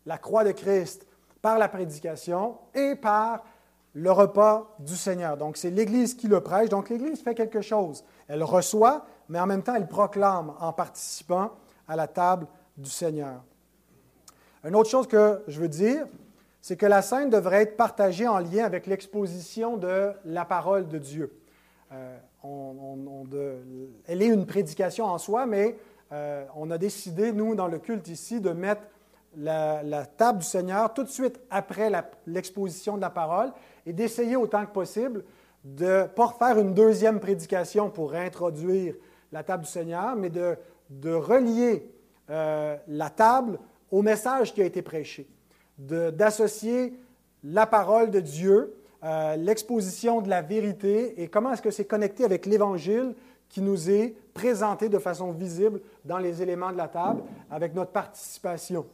[0.07, 1.07] la croix de Christ
[1.43, 3.45] par la prédication et par
[3.93, 5.37] le repas du Seigneur.
[5.37, 6.71] Donc c'est l'Église qui le prêche.
[6.71, 8.05] Donc l'Église fait quelque chose.
[8.27, 11.51] Elle reçoit, mais en même temps elle proclame en participant
[11.87, 13.43] à la table du Seigneur.
[14.65, 16.07] Une autre chose que je veux dire,
[16.63, 20.97] c'est que la scène devrait être partagée en lien avec l'exposition de la parole de
[20.97, 21.37] Dieu.
[21.93, 22.17] Euh,
[24.07, 25.77] elle est une prédication en soi, mais
[26.13, 28.83] euh, on a décidé, nous, dans le culte ici, de mettre
[29.37, 31.91] la, table du Seigneur tout de suite après
[32.27, 33.53] l'exposition de la parole
[33.85, 35.25] et d'essayer autant que possible
[35.65, 38.95] de ne pas faire une deuxième prédication pour introduire
[39.31, 40.57] la table du Seigneur, mais de,
[41.15, 41.91] relier
[42.31, 43.59] euh, la table
[43.91, 45.29] au message qui a été prêché,
[45.79, 46.95] d'associer
[47.45, 52.25] la parole de Dieu euh, l'exposition de la vérité et comment est-ce que c'est connecté
[52.25, 53.17] avec l'Évangile
[53.49, 57.91] qui nous est présenté de façon visible dans les éléments de la table avec notre
[57.91, 58.87] participation.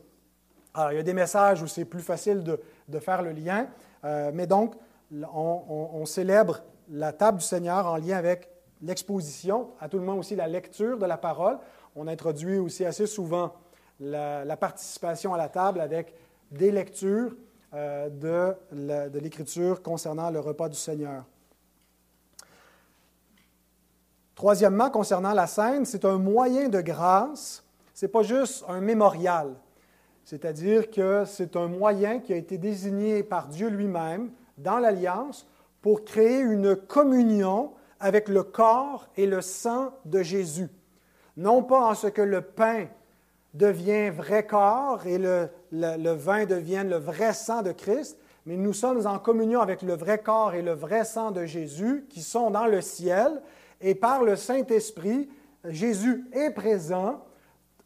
[0.72, 3.66] Alors, il y a des messages où c'est plus facile de, faire le lien,
[4.04, 4.76] euh, mais donc,
[5.12, 8.48] on, célèbre la table du Seigneur en lien avec
[8.80, 11.58] l'exposition, à tout le monde aussi la lecture de la parole.
[11.94, 13.52] On introduit aussi assez souvent
[14.00, 16.14] la participation à la table avec
[16.50, 17.34] des lectures
[17.74, 21.24] euh, de l'Écriture concernant le repas du Seigneur.
[24.34, 29.54] Troisièmement, concernant la scène, c'est un moyen de grâce, ce n'est pas juste un mémorial,
[30.24, 35.46] c'est-à-dire que c'est un moyen qui a été désigné par Dieu lui-même dans l'Alliance
[35.82, 40.68] pour créer une communion avec le corps et le sang de Jésus.
[41.36, 42.86] Non pas en ce que le pain
[43.54, 49.06] devient vrai corps et le, vin devienne le vrai sang de Christ, mais nous sommes
[49.06, 52.66] en communion avec le vrai corps et le vrai sang de Jésus qui sont dans
[52.66, 53.42] le ciel,
[53.80, 55.28] et par le Saint-Esprit,
[55.64, 57.24] Jésus est présent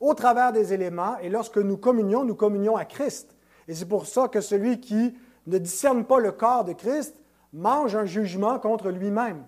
[0.00, 3.36] au travers des éléments, et lorsque nous communions, nous communions à Christ.
[3.68, 5.16] Et c'est pour ça que celui qui
[5.46, 7.16] ne discerne pas le corps de Christ
[7.52, 9.44] mange un jugement contre lui-même.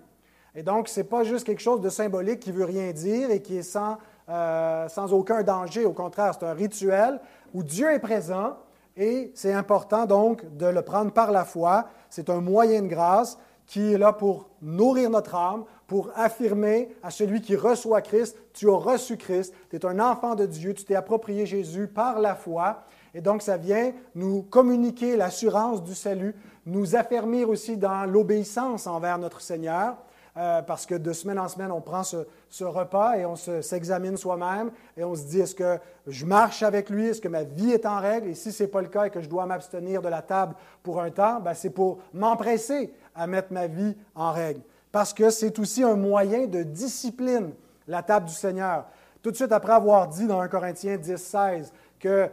[0.55, 3.41] Et donc, ce n'est pas juste quelque chose de symbolique qui veut rien dire et
[3.41, 3.97] qui est sans
[4.29, 5.85] euh, sans aucun danger.
[5.85, 7.19] Au contraire, c'est un rituel
[7.53, 8.57] où Dieu est présent
[8.97, 11.85] et c'est important donc de le prendre par la foi.
[12.09, 17.11] C'est un moyen de grâce qui est là pour nourrir notre âme, pour affirmer à
[17.11, 20.83] celui qui reçoit Christ, tu as reçu Christ, tu es un enfant de Dieu, tu
[20.85, 22.83] t'es approprié Jésus par la foi.
[23.13, 26.35] Et donc, ça vient nous communiquer l'assurance du salut,
[26.65, 29.95] nous affermir aussi dans l'obéissance envers notre Seigneur.
[30.37, 32.17] Euh, parce que de semaine en semaine, on prend ce,
[32.63, 37.07] repas et on s'examine soi-même et on se dit, est-ce que je marche avec lui,
[37.07, 38.27] est-ce que ma vie est en règle?
[38.27, 40.55] Et si ce n'est pas le cas et que je dois m'abstenir de la table
[40.83, 44.59] pour un temps, ben, c'est pour m'empresser à mettre ma vie en règle.
[44.91, 47.51] Parce que c'est aussi un moyen de discipline,
[47.87, 48.87] la table du Seigneur.
[49.21, 52.29] Tout de suite après avoir dit dans 1 Corinthiens 10, 16 que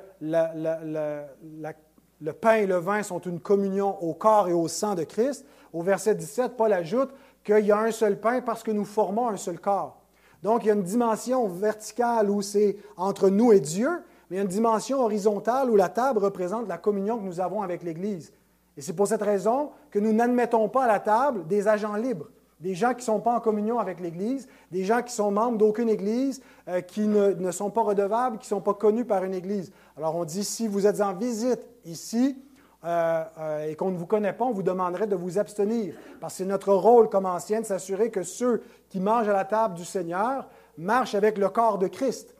[2.23, 5.47] le pain et le vin sont une communion au corps et au sang de Christ.
[5.73, 7.11] Au verset 17, Paul ajoute
[7.45, 10.03] qu'il y a un seul pain parce que nous formons un seul corps.
[10.43, 13.91] Donc, il y a une dimension verticale où c'est entre nous et Dieu,
[14.29, 17.41] mais il y a une dimension horizontale où la table représente la communion que nous
[17.41, 18.33] avons avec l'Église.
[18.77, 22.29] Et c'est pour cette raison que nous n'admettons pas à la table des agents libres,
[22.59, 25.59] des gens qui ne sont pas en communion avec l'Église, des gens qui sont membres
[25.59, 29.35] d'aucune Église, euh, qui ne, sont pas redevables, qui ne sont pas connus par une
[29.35, 29.73] Église.
[29.97, 32.39] Alors on dit, si vous êtes en visite ici
[32.85, 36.35] euh, euh, et qu'on ne vous connaît pas, on vous demanderait de vous abstenir, parce
[36.35, 39.75] que c'est notre rôle comme ancien de s'assurer que ceux qui mangent à la table
[39.75, 42.35] du Seigneur marchent avec le corps de Christ.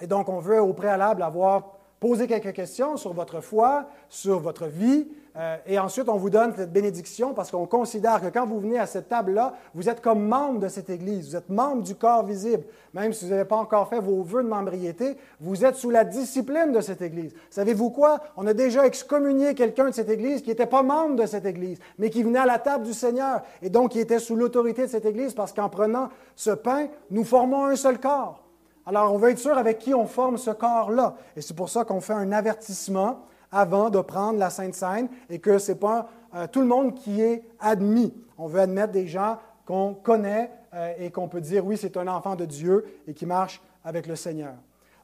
[0.00, 4.66] et donc on veut au préalable avoir poser quelques questions sur votre foi, sur votre
[4.66, 8.60] vie, euh, et ensuite on vous donne cette bénédiction parce qu'on considère que quand vous
[8.60, 11.96] venez à cette table-là, vous êtes comme membre de cette Église, vous êtes membre du
[11.96, 12.62] corps visible.
[12.92, 16.04] Même si vous n'avez pas encore fait vos vœux de membriété, vous êtes sous la
[16.04, 17.34] discipline de cette Église.
[17.50, 18.20] Savez-vous quoi?
[18.36, 21.80] On a déjà excommunié quelqu'un de cette Église qui n'était pas membre de cette Église,
[21.98, 24.90] mais qui venait à la table du Seigneur, et donc qui était sous l'autorité de
[24.90, 28.44] cette Église parce qu'en prenant ce pain, nous formons un seul corps.
[28.86, 31.16] Alors, on veut être sûr avec qui on forme ce corps-là.
[31.36, 33.20] Et c'est pour ça qu'on fait un avertissement
[33.54, 36.94] avant de prendre la Sainte Seine et que ce n'est pas euh, tout le monde
[36.94, 38.12] qui est admis.
[38.36, 42.08] On veut admettre des gens qu'on connaît euh, et qu'on peut dire, oui, c'est un
[42.08, 44.54] enfant de Dieu et qui marche avec le Seigneur.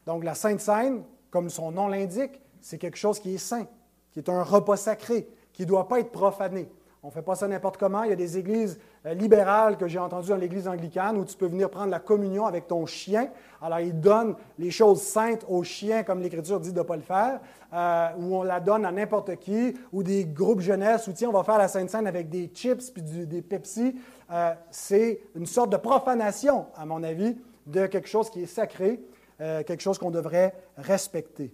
[0.05, 3.67] Donc, la Sainte Seine, comme son nom l'indique, c'est quelque chose qui est saint,
[4.11, 6.69] qui est un repas sacré, qui ne doit pas être profané.
[7.03, 8.03] On ne fait pas ça n'importe comment.
[8.03, 11.35] Il y a des églises euh, libérales que j'ai entendues dans l'église anglicane où tu
[11.35, 13.31] peux venir prendre la communion avec ton chien.
[13.63, 17.03] Alors, ils donnent les choses saintes aux chiens, comme l'Écriture dit de ne pas le
[17.03, 17.41] faire,
[17.73, 21.33] euh, ou on la donne à n'importe qui, ou des groupes jeunesse, ou tiens, on
[21.33, 23.97] va faire la Sainte Seine avec des chips puis des Pepsi.
[24.31, 27.35] Euh, c'est une sorte de profanation, à mon avis,
[27.67, 29.01] de quelque chose qui est sacré,
[29.39, 31.51] quelque chose qu'on devrait respecter.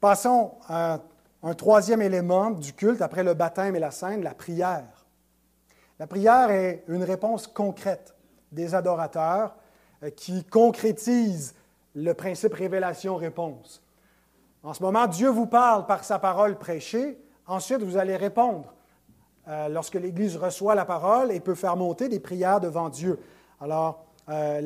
[0.00, 1.00] Passons à
[1.42, 5.06] un troisième élément du culte après le baptême et la scène, la prière.
[5.98, 8.14] La prière est une réponse concrète
[8.52, 9.56] des adorateurs
[10.02, 11.54] euh, qui concrétise
[11.94, 13.82] le principe révélation-réponse.
[14.62, 17.18] En ce moment, Dieu vous parle par sa parole prêchée.
[17.46, 18.74] Ensuite, vous allez répondre
[19.48, 23.18] euh, lorsque l'Église reçoit la parole et peut faire monter des prières devant Dieu.
[23.60, 24.60] Alors, euh,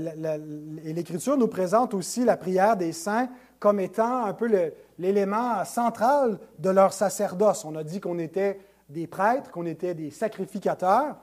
[0.85, 3.29] l'Écriture nous présente aussi la prière des saints
[3.63, 4.51] comme étant un peu
[4.99, 7.65] l'élément central de leur sacerdoce.
[7.65, 11.15] On a dit qu'on était des prêtres, qu'on était des sacrificateurs.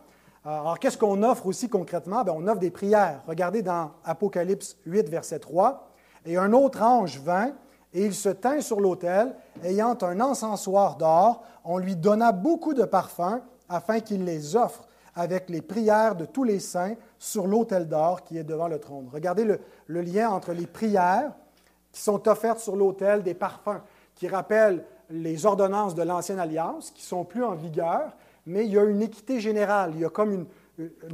[0.45, 2.23] Euh, alors, qu'est-ce qu'on offre aussi concrètement?
[2.23, 3.23] Bien, on offre des prières.
[3.27, 5.89] Regardez dans Apocalypse 8, verset 3.
[6.25, 7.51] Et un autre ange vint,
[7.93, 11.43] et il se tint sur l'autel, ayant un encensoir d'or.
[11.65, 16.45] On lui donna beaucoup de parfums, afin qu'il les offre avec les prières de tous
[16.45, 19.09] les saints sur l'autel d'or qui est devant le trône.
[19.11, 21.33] Regardez le, le lien entre les prières
[21.91, 23.81] qui sont offertes sur l'autel des parfums,
[24.15, 28.77] qui rappellent les ordonnances de l'Ancienne Alliance, qui sont plus en vigueur, mais il y
[28.77, 30.45] a une équité générale, il y a comme une,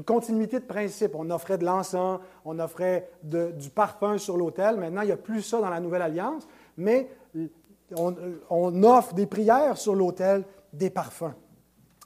[0.06, 1.16] continuité de principe.
[1.16, 4.78] On offrait de l'encens, on offrait du parfum sur l'autel.
[4.78, 7.10] Maintenant, il n'y a plus ça dans la Nouvelle Alliance, mais
[7.96, 11.34] on, offre des prières sur l'autel des parfums.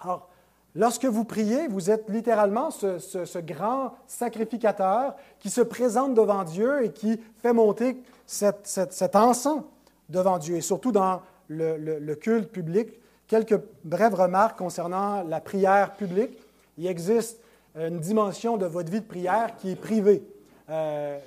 [0.02, 0.29] Alors,
[0.76, 6.92] lorsque vous priez, vous êtes littéralement ce, grand sacrificateur qui se présente devant Dieu et
[6.92, 9.64] qui fait monter cet, encens
[10.10, 12.90] devant Dieu, et surtout dans le, culte public.
[13.28, 16.38] Quelques brèves remarques concernant la prière publique.
[16.78, 17.40] Il existe
[17.76, 20.24] une dimension de votre vie de prière qui est privée.
[20.70, 21.18] Euh,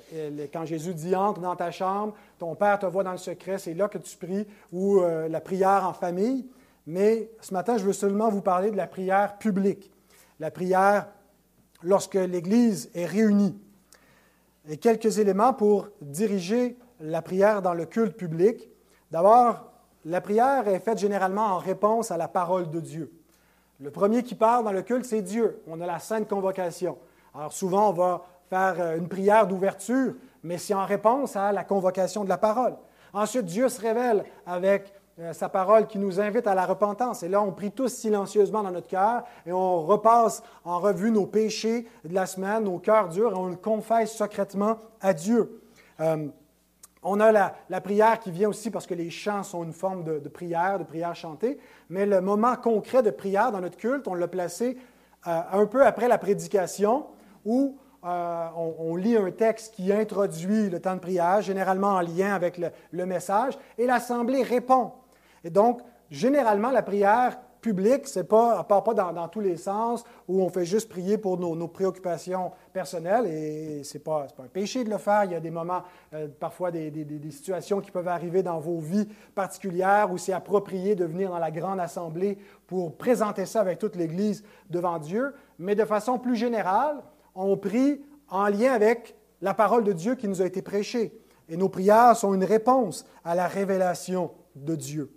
[0.53, 3.73] quand Jésus dit entre dans ta chambre, ton Père te voit dans le secret, c'est
[3.73, 6.45] là que tu pries, ou euh, la prière en famille.
[6.85, 9.91] Mais ce matin, je veux seulement vous parler de la prière publique,
[10.39, 11.07] la prière
[11.81, 13.57] lorsque l'Église est réunie.
[14.67, 18.69] Et quelques éléments pour diriger la prière dans le culte public.
[19.11, 19.71] D'abord,
[20.05, 23.11] la prière est faite généralement en réponse à la parole de Dieu.
[23.79, 25.61] Le premier qui parle dans le culte, c'est Dieu.
[25.67, 26.97] On a la sainte convocation.
[27.35, 31.63] Alors souvent, on va faire euh, une prière d'ouverture, mais c'est en réponse à la
[31.63, 32.75] convocation de la parole.
[33.13, 37.21] Ensuite, Dieu se révèle avec euh, sa parole qui nous invite à la repentance.
[37.21, 41.27] Et là, on prie tous silencieusement dans notre cœur et on repasse en revue nos
[41.27, 45.61] péchés de la semaine, nos cœurs durs, et on le confesse secrètement à Dieu.
[45.99, 46.27] Euh,
[47.03, 50.29] on a la, prière qui vient aussi parce que les chants sont une forme de,
[50.29, 51.59] prière, de prière chantée,
[51.89, 54.77] mais le moment concret de prière dans notre culte, on l'a placé
[55.27, 57.05] euh, un peu après la prédication
[57.45, 62.59] où on, lit un texte qui introduit le temps de prière, généralement en lien avec
[62.91, 64.91] le, message, et l'Assemblée répond.
[65.43, 70.03] Et donc, généralement, la prière public, c'est pas, à part pas dans, tous les sens,
[70.27, 74.47] où on fait juste prier pour nos, préoccupations personnelles, et ce n'est pas, pas, un
[74.47, 75.23] péché de le faire.
[75.23, 75.81] Il y a des moments,
[76.13, 80.93] euh, parfois des, des, situations qui peuvent arriver dans vos vies particulières où c'est approprié
[80.93, 82.37] de venir dans la grande assemblée
[82.67, 86.97] pour présenter ça avec toute l'Église devant Dieu, mais de façon plus générale,
[87.33, 91.17] on prie en lien avec la parole de Dieu qui nous a été prêchée.
[91.49, 95.11] Et nos prières sont une réponse à la révélation de Dieu.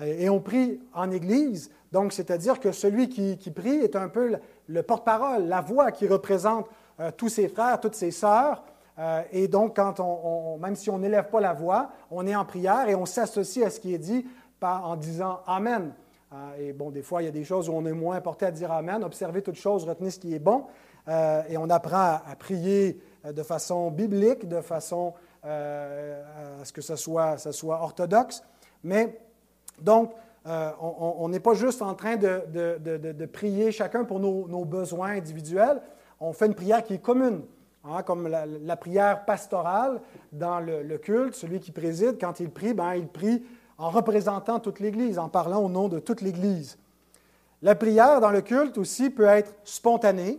[0.00, 4.36] Et on prie en Église, donc c'est-à-dire que celui qui, prie est un peu
[4.66, 6.66] le, porte-parole, la voix qui représente
[7.00, 8.62] euh, tous ses frères, toutes ses sœurs.
[8.98, 12.44] Euh, et donc, quand on, même si on n'élève pas la voix, on est en
[12.44, 14.26] prière et on s'associe à ce qui est dit
[14.60, 15.92] en disant Amen.
[16.32, 16.36] Euh,
[16.68, 18.50] et bon, des fois, il y a des choses où on est moins porté à
[18.50, 19.02] dire Amen.
[19.02, 20.64] Observez toutes choses, retenez ce qui est bon.
[21.06, 27.38] et on apprend à, prier de façon biblique, de façon à ce que ce soit,
[27.38, 28.42] ça soit orthodoxe.
[28.84, 29.18] Mais
[29.80, 30.12] donc,
[30.46, 35.80] euh, on n'est pas juste en train de, prier chacun pour nos, besoins individuels,
[36.20, 37.42] on fait une prière qui est commune,
[37.84, 40.00] hein, comme la, prière pastorale
[40.32, 41.34] dans le, culte.
[41.34, 43.44] Celui qui préside, quand il prie, ben, il prie
[43.76, 46.78] en représentant toute l'Église, en parlant au nom de toute l'Église.
[47.60, 50.38] La prière dans le culte aussi peut être spontanée.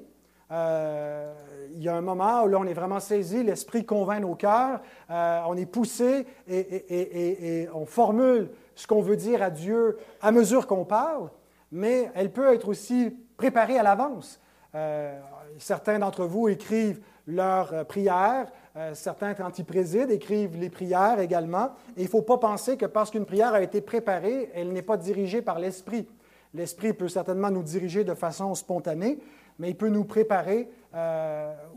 [0.51, 1.33] Euh,
[1.75, 4.81] il y a un moment où là, on est vraiment saisi, l'Esprit convainc nos cœurs,
[5.11, 8.49] euh, on est poussé et, on formule
[8.79, 11.29] ce qu'on veut dire à Dieu à mesure qu'on parle,
[11.69, 14.39] mais elle peut être aussi préparée à l'avance.
[14.73, 15.19] Euh,
[15.57, 21.19] certains d'entre vous écrivent leurs euh, prières, euh, certains, quand ils président, écrivent les prières
[21.19, 21.71] également.
[21.97, 24.95] Il ne faut pas penser que parce qu'une prière a été préparée, elle n'est pas
[24.95, 26.07] dirigée par l'Esprit.
[26.53, 29.19] L'Esprit peut certainement nous diriger de façon spontanée,
[29.59, 30.69] mais il peut nous préparer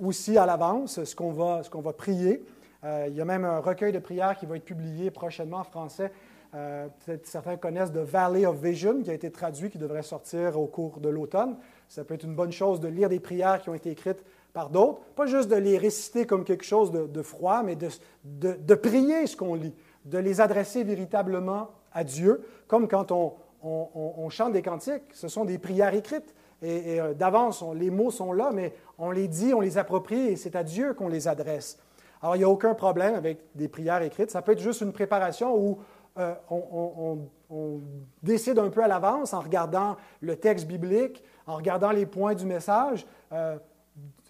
[0.00, 2.42] aussi à l'avance ce qu'on va, va, prier.
[2.82, 6.10] il y a même un recueil de prières qui va être publié prochainement en français
[6.54, 10.60] euh, peut-être certains connaissent The Valley of Vision, qui a été traduit, qui devrait sortir
[10.60, 11.56] au cours de l'automne.
[11.88, 14.22] Ça peut être une bonne chose de lire des prières qui ont été écrites
[14.52, 19.26] par d'autres, pas juste de les réciter comme quelque chose de, froid, mais de, prier
[19.26, 19.74] ce qu'on lit,
[20.04, 25.58] de les adresser véritablement à Dieu, comme quand on, chante des cantiques, ce sont des
[25.58, 26.34] prières écrites.
[26.60, 30.36] Et, euh, d'avance, les mots sont là, mais on les dit, on les approprie, et
[30.36, 31.78] c'est à Dieu qu'on les adresse.
[32.22, 34.30] Alors, il n'y a aucun problème avec des prières écrites.
[34.30, 35.78] Ça peut être juste une préparation où
[36.18, 37.80] euh, on,
[38.22, 42.46] décide un peu à l'avance en regardant le texte biblique, en regardant les points du
[42.46, 43.58] message, euh,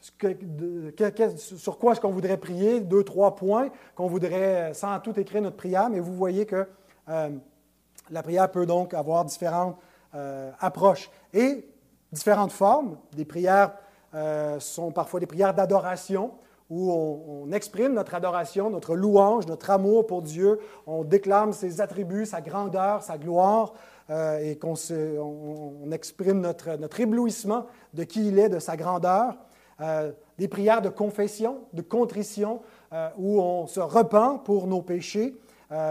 [0.01, 5.43] sur quoi est-ce qu'on voudrait prier, deux, trois points qu'on voudrait, euh, sans tout écrire
[5.43, 6.67] notre prière, mais vous voyez que
[8.11, 9.77] la prière peut donc avoir différentes
[10.61, 11.69] approches et
[12.13, 12.97] différentes formes.
[13.13, 13.75] Des prières
[14.61, 16.33] sont parfois des prières d'adoration
[16.73, 22.25] où on, exprime notre adoration, notre louange, notre amour pour Dieu, on déclame ses attributs,
[22.25, 23.75] sa grandeur, sa gloire,
[24.09, 24.73] euh, et qu'on
[25.21, 29.37] on, exprime notre, éblouissement de qui il est, de sa grandeur.
[29.83, 32.63] Euh, des prières de confession, de contrition,
[32.95, 35.37] euh, où on se repent pour nos péchés,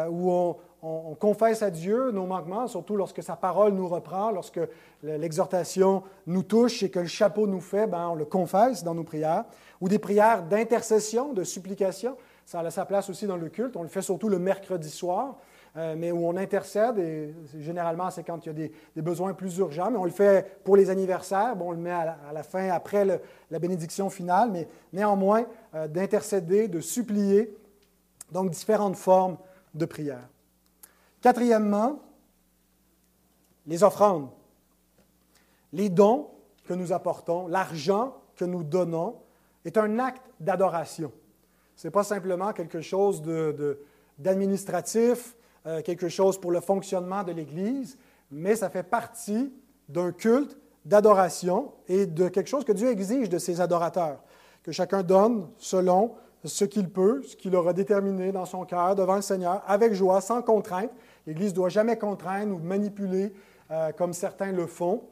[0.09, 4.59] où on, on, confesse à Dieu nos manquements, surtout lorsque sa parole nous reprend, lorsque
[5.03, 9.03] l'exhortation nous touche et que le chapeau nous fait, ben, on le confesse dans nos
[9.03, 9.45] prières,
[9.81, 12.15] ou des prières d'intercession, de supplication.
[12.45, 13.75] Ça a sa place aussi dans le culte.
[13.75, 15.37] On le fait surtout le mercredi soir,
[15.75, 19.57] euh, mais où on intercède, et généralement c'est quand il y a des, besoins plus
[19.57, 22.69] urgents, mais on le fait pour les anniversaires, bon, on le met à la, fin,
[22.69, 27.55] après la bénédiction finale, mais néanmoins euh, d'intercéder, de supplier,
[28.31, 29.37] donc différentes formes
[29.73, 30.27] de prière.
[31.21, 31.99] Quatrièmement,
[33.65, 34.29] les offrandes.
[35.73, 36.27] Les dons
[36.65, 39.15] que nous apportons, l'argent que nous donnons,
[39.65, 41.11] est un acte d'adoration.
[41.75, 43.21] Ce n'est pas simplement quelque chose
[44.17, 45.35] d'administratif,
[45.65, 47.97] euh, quelque chose pour le fonctionnement de l'Église,
[48.31, 49.53] mais ça fait partie
[49.89, 54.23] d'un culte d'adoration et de quelque chose que Dieu exige de ses adorateurs,
[54.63, 59.15] que chacun donne selon ce qu'il peut, ce qu'il aura déterminé dans son cœur devant
[59.15, 60.91] le Seigneur, avec joie, sans contrainte.
[61.27, 63.33] L'Église ne doit jamais contraindre ou manipuler
[63.69, 65.03] euh, comme certains le font,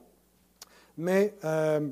[0.97, 1.87] mais euh,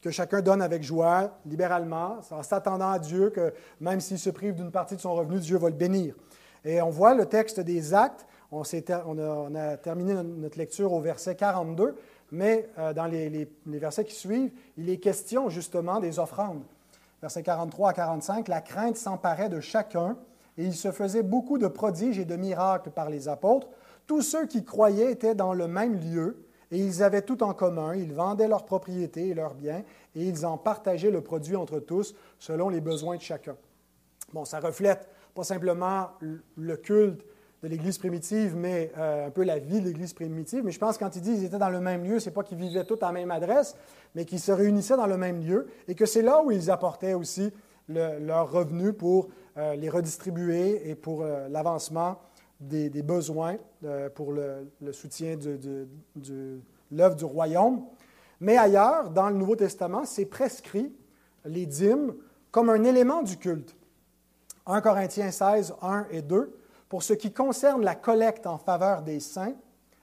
[0.00, 4.54] que chacun donne avec joie, libéralement, en s'attendant à Dieu que même s'il se prive
[4.54, 6.14] d'une partie de son revenu, Dieu va le bénir.
[6.64, 11.96] Et on voit le texte des actes, on, a, terminé notre lecture au verset 42,
[12.30, 13.48] mais euh, dans les, les,
[13.78, 16.62] versets qui suivent, il est question justement des offrandes.
[17.20, 20.16] Versets 43 à 45, la crainte s'emparait de chacun
[20.56, 23.68] et il se faisait beaucoup de prodiges et de miracles par les apôtres.
[24.06, 26.43] Tous ceux qui croyaient étaient dans le même lieu
[26.74, 27.94] et ils avaient tout en commun.
[27.94, 29.84] Ils vendaient leurs propriétés et leurs biens
[30.16, 33.56] et ils en partageaient le produit entre tous selon les besoins de chacun.
[34.32, 36.08] Bon, ça reflète pas simplement
[36.56, 37.24] le culte
[37.62, 40.64] de l'Église primitive, mais euh, un peu la vie de l'Église primitive.
[40.64, 42.58] Mais je pense quand il dit qu'ils étaient dans le même lieu, c'est pas qu'ils
[42.58, 43.76] vivaient tous à la même adresse,
[44.16, 47.14] mais qu'ils se réunissaient dans le même lieu et que c'est là où ils apportaient
[47.14, 47.52] aussi
[47.88, 52.18] leurs revenus pour euh, les redistribuer et pour euh, l'avancement
[52.68, 53.56] des, besoins,
[54.14, 55.88] pour le, soutien de,
[56.90, 57.84] l'œuvre du royaume.
[58.40, 60.92] Mais ailleurs, dans le Nouveau Testament, c'est prescrit
[61.44, 62.14] les dîmes
[62.50, 63.76] comme un élément du culte.
[64.66, 66.52] 1 Corinthiens 16, 1 et 2
[66.94, 69.54] pour ce qui concerne la collecte en faveur des saints,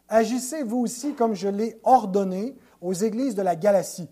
[0.09, 4.09] agissez vous aussi comme je l'ai ordonné aux églises de la Galatie,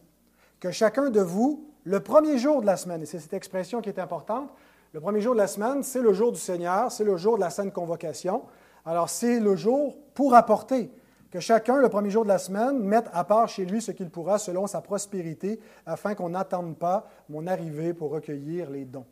[0.62, 3.90] que chacun de vous, le premier jour de la semaine, et c'est cette expression qui
[3.90, 4.50] est importante,
[4.92, 7.42] le premier jour de la semaine, c'est le jour du Seigneur, c'est le jour de
[7.42, 8.44] la sainte convocation.
[8.86, 10.90] Alors c'est le jour pour apporter,
[11.30, 14.10] que chacun, le premier jour de la semaine, mette à part chez lui ce qu'il
[14.10, 19.06] pourra selon sa prospérité, afin qu'on n'attende pas mon arrivée pour recueillir les dons.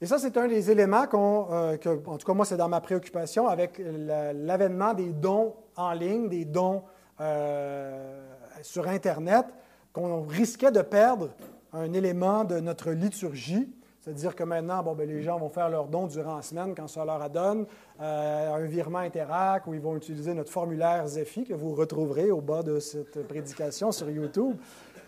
[0.00, 2.80] Et ça, c'est un des éléments euh, que, en tout cas, moi, c'est dans ma
[2.80, 6.82] préoccupation avec l'avènement des dons en ligne, des dons
[7.20, 8.20] euh,
[8.62, 9.46] sur Internet,
[9.92, 11.30] qu'on risquait de perdre
[11.72, 13.68] un élément de notre liturgie.
[14.02, 16.88] C'est-à-dire que maintenant, bon, ben, les gens vont faire leurs dons durant la semaine quand
[16.88, 17.64] ça leur adonne,
[18.00, 22.40] euh, un virement Interac où ils vont utiliser notre formulaire Zephi que vous retrouverez au
[22.40, 24.56] bas de cette prédication sur YouTube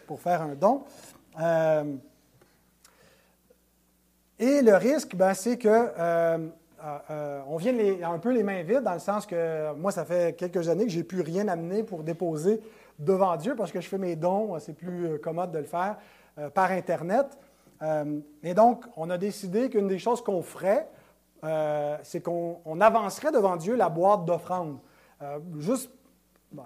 [0.07, 0.85] pour faire un don.
[4.39, 8.63] Et le risque, ben, c'est que euh, euh, euh, on vient un peu les mains
[8.63, 11.47] vides, dans le sens que moi, ça fait quelques années que je n'ai plus rien
[11.47, 12.61] amené pour déposer
[12.99, 15.97] devant Dieu parce que je fais mes dons, c'est plus commode de le faire
[16.53, 17.27] par Internet.
[18.43, 20.89] Et donc, on a décidé qu'une des choses qu'on ferait,
[22.03, 24.79] c'est qu'on avancerait devant Dieu la boîte d'offrande.
[25.59, 25.91] juste,
[26.53, 26.65] ben,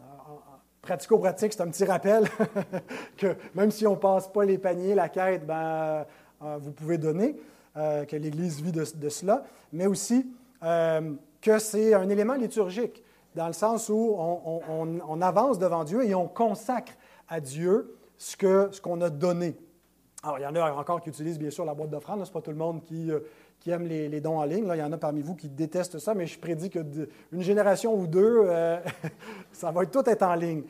[0.82, 2.28] pratico-pratique, c'est un petit rappel
[3.16, 6.04] que même si on ne passe pas les paniers, la quête, ben,
[6.40, 7.36] vous pouvez donner.
[7.78, 10.26] Euh, que l'Église vit de, cela, mais aussi
[10.64, 13.04] euh, que c'est un élément liturgique,
[13.36, 16.94] dans le sens où on, avance devant Dieu et on consacre
[17.28, 19.56] à Dieu ce qu'on a donné.
[20.22, 22.32] Alors, il y en a encore qui utilisent bien sûr la boîte d'offrande, ce n'est
[22.32, 23.20] pas tout le monde qui, euh,
[23.66, 24.66] aime les, dons en ligne.
[24.66, 27.94] Là, il y en a parmi vous qui détestent ça, mais je prédis qu'une génération
[27.94, 28.48] ou deux,
[29.52, 30.62] ça va tout être en ligne.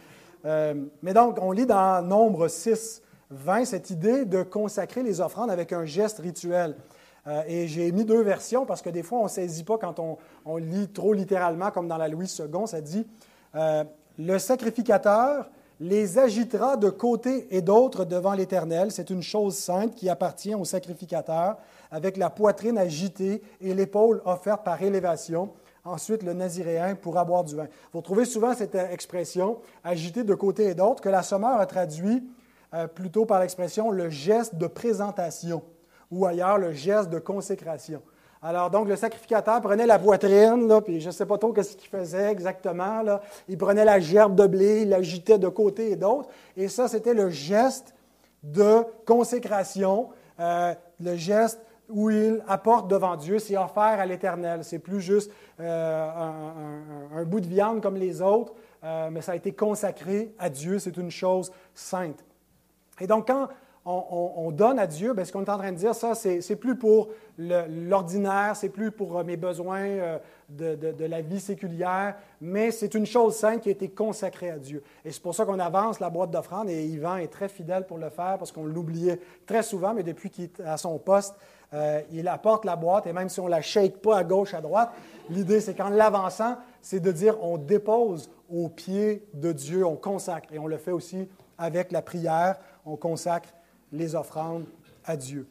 [0.45, 5.73] mais donc, on lit dans Nombre 6, 20 cette idée de consacrer les offrandes avec
[5.73, 6.75] un geste rituel.
[7.27, 9.99] Euh, et j'ai mis deux versions parce que des fois, on ne saisit pas quand
[10.45, 12.67] on, lit trop littéralement, comme dans la Louis II.
[12.67, 13.07] Ça dit
[13.55, 13.85] euh,
[14.19, 18.91] Le sacrificateur les agitera de côté et d'autre devant l'Éternel.
[18.91, 21.57] C'est une chose sainte qui appartient au sacrificateur,
[21.91, 25.51] avec la poitrine agitée et l'épaule offerte par élévation.
[25.85, 27.67] Ensuite, le naziréen pourra boire du vin.
[27.93, 32.29] Vous trouvez souvent cette expression, agité de côté et d'autre, que la sommeur a traduit
[32.75, 35.63] euh, plutôt par l'expression le geste de présentation
[36.11, 38.03] ou ailleurs le geste de consécration.
[38.41, 41.77] Alors, donc, le sacrificateur prenait la poitrine, là, puis je ne sais pas trop ce
[41.77, 43.03] qu'il faisait exactement.
[43.03, 43.21] Là.
[43.49, 46.29] Il prenait la gerbe de blé, il l'agitait de côté et d'autre.
[46.57, 47.95] Et ça, c'était le geste
[48.45, 54.63] de consécration, euh, le geste où il apporte devant Dieu, c'est offert à l'Éternel.
[54.63, 56.31] C'est plus juste euh,
[57.17, 58.53] un, bout de viande comme les autres,
[58.85, 60.79] euh, mais ça a été consacré à Dieu.
[60.79, 62.25] C'est une chose sainte.
[63.01, 63.49] Et donc, quand
[63.85, 66.77] on, donne à Dieu, bien, ce qu'on est en train de dire, ça, c'est plus
[66.77, 67.09] pour
[67.39, 70.19] l'ordinaire, c'est plus pour euh, mes besoins euh,
[70.49, 74.83] de, la vie séculière, mais c'est une chose sainte qui a été consacrée à Dieu.
[75.05, 77.99] Et c'est pour ça qu'on avance la boîte d'offrande, et Yvan est très fidèle pour
[77.99, 81.35] le faire, parce qu'on l'oubliait très souvent, mais depuis qu'il est à son poste,
[81.73, 84.53] euh, il apporte la boîte, et même si on ne la shake pas à gauche,
[84.55, 84.91] à droite,
[85.31, 90.53] l'idée, c'est qu'en l'avançant, c'est de dire on dépose au pied de Dieu, on consacre,
[90.53, 92.57] et on le fait aussi avec la prière,
[92.87, 93.49] on consacre
[93.93, 94.67] les offrandes
[95.05, 95.47] à Dieu.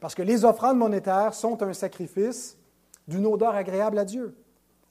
[0.00, 2.56] Parce que les offrandes monétaires sont un sacrifice
[3.08, 4.36] d'une odeur agréable à Dieu.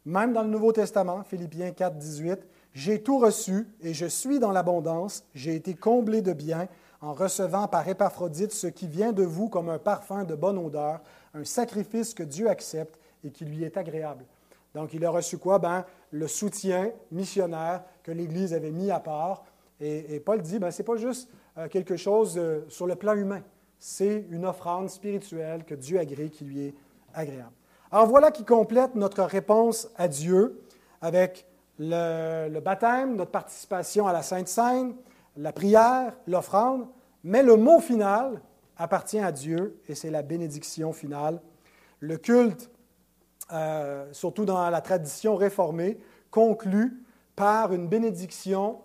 [0.06, 2.40] Même dans le Nouveau Testament, Philippiens 4, 18,
[2.74, 6.68] J'ai tout reçu et je suis dans l'abondance, j'ai été comblé de biens
[7.02, 11.02] en recevant par Épaphrodite ce qui vient de vous comme un parfum de bonne odeur,
[11.34, 14.26] un sacrifice que Dieu accepte et qui lui est agréable.
[14.74, 15.60] Donc, il a reçu quoi?
[15.60, 19.44] Ben, le soutien missionnaire que l'Église avait mis à part.
[19.80, 21.30] Et, Paul dit, ben, ce n'est pas juste
[21.70, 23.42] quelque chose euh, sur le plan humain.
[23.80, 26.76] C'est une offrande spirituelle que Dieu agrée, qui lui est
[27.14, 27.52] agréable.
[27.92, 30.62] Alors voilà qui complète notre réponse à Dieu
[31.02, 31.46] avec
[31.78, 34.96] le, baptême, notre participation à la Sainte Seine,
[35.38, 36.88] la prière, l'offrande,
[37.24, 38.42] mais le mot final
[38.78, 41.42] appartient à Dieu et c'est la bénédiction finale.
[42.00, 42.72] Le culte,
[43.52, 46.00] euh, surtout dans la tradition réformée,
[46.32, 47.04] conclut
[47.36, 48.80] par une bénédiction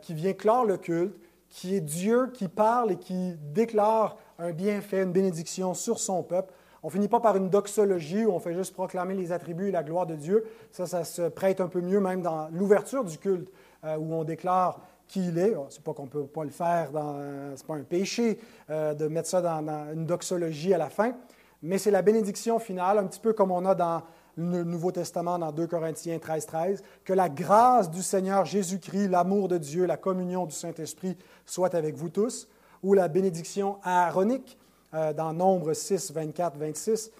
[0.00, 1.14] qui vient clore le culte
[1.48, 6.52] qui est Dieu qui parle et qui déclare un bienfait, une bénédiction sur son peuple.
[6.82, 9.82] On finit pas par une doxologie où on fait juste proclamer les attributs et la
[9.82, 10.44] gloire de Dieu.
[10.70, 13.50] Ça, ça se prête un peu mieux même dans l'ouverture du culte,
[13.84, 15.54] euh, où on déclare qui il est.
[15.70, 18.38] C'est pas qu'on ne peut pas le faire, ce n'est pas un péché
[18.70, 21.14] euh, de mettre ça dans, une doxologie à la fin,
[21.62, 24.02] mais c'est la bénédiction finale, un petit peu comme on a dans
[24.36, 29.48] le Nouveau Testament, dans 2 Corinthiens 13, 13, que la grâce du Seigneur Jésus-Christ, l'amour
[29.48, 31.16] de Dieu, la communion du Saint-Esprit
[31.46, 32.48] soit avec vous tous,
[32.82, 34.58] ou la bénédiction aaronique
[34.94, 37.10] euh, dans Nombre 6, 24, 26,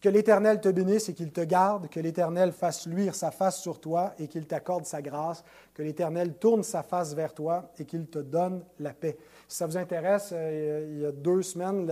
[0.00, 3.80] que l'Éternel te bénisse et qu'il te garde, que l'Éternel fasse luire sa face sur
[3.80, 5.44] toi et qu'il t'accorde sa grâce,
[5.74, 9.18] que l'Éternel tourne sa face vers toi et qu'il te donne la paix.
[9.50, 11.90] Si ça vous intéresse, euh, il y a deux semaines,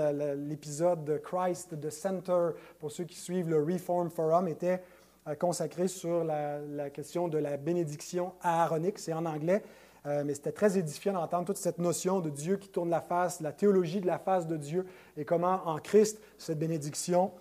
[0.48, 4.80] l'épisode de Christ the Center, pour ceux qui suivent le Reform Forum, était
[5.26, 9.00] euh, consacré sur la, question de la bénédiction aaronique.
[9.00, 9.64] C'est en anglais,
[10.06, 13.40] euh, mais c'était très édifiant d'entendre toute cette notion de Dieu qui tourne la face,
[13.40, 14.86] la théologie de la face de Dieu
[15.16, 17.32] et comment en Christ, cette bénédiction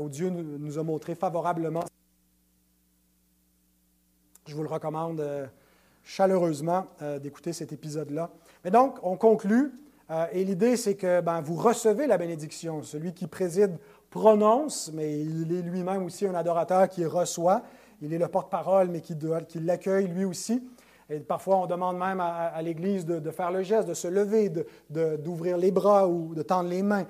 [0.00, 1.82] où Dieu nous a montré favorablement.
[4.46, 5.50] Je vous le recommande
[6.04, 6.86] chaleureusement
[7.20, 8.30] d'écouter cet épisode-là.
[8.64, 9.72] Mais donc, on conclut,
[10.32, 12.82] et l'idée, c'est que ben, vous recevez la bénédiction.
[12.82, 13.78] Celui qui préside
[14.10, 17.62] prononce, mais il est lui-même aussi un adorateur qui reçoit.
[18.02, 19.16] Il est le porte-parole, mais qui,
[19.60, 20.62] l'accueille lui aussi.
[21.08, 24.52] Et parfois, on demande même à, l'Église de, faire le geste, de se lever,
[24.90, 27.06] d'ouvrir les bras ou de tendre les mains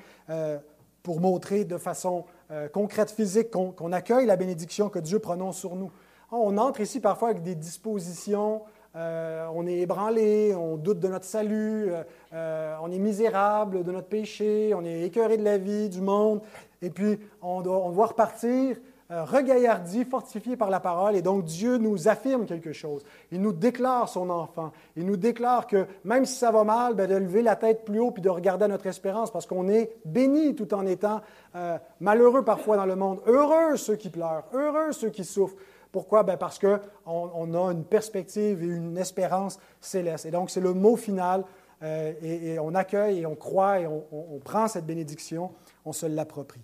[1.02, 5.74] pour montrer de façon euh, concrète, physique, qu'on accueille la bénédiction que Dieu prononce sur
[5.74, 5.90] nous.
[6.30, 8.62] On entre ici parfois avec des dispositions,
[8.94, 11.90] euh, on est ébranlé, on doute de notre salut,
[12.32, 16.40] euh, on est misérable de notre péché, on est écœuré de la vie, du monde,
[16.82, 18.76] et puis on doit, repartir
[19.12, 23.04] euh, regaillardi, fortifié par la parole, et donc Dieu nous affirme quelque chose.
[23.30, 24.72] Il nous déclare son enfant.
[24.96, 28.00] Il nous déclare que même si ça va mal, ben, de lever la tête plus
[28.00, 31.20] haut puis de regarder notre espérance, parce qu'on est béni tout en étant
[31.56, 33.20] euh, malheureux parfois dans le monde.
[33.26, 35.56] Heureux ceux qui pleurent, heureux ceux qui souffrent.
[35.92, 36.22] Pourquoi?
[36.22, 40.24] Ben parce qu'on on a une perspective et une espérance céleste.
[40.24, 41.44] Et donc, c'est le mot final.
[41.82, 45.50] Euh, et, on accueille et on croit et on, prend cette bénédiction,
[45.84, 46.62] on se l'approprie.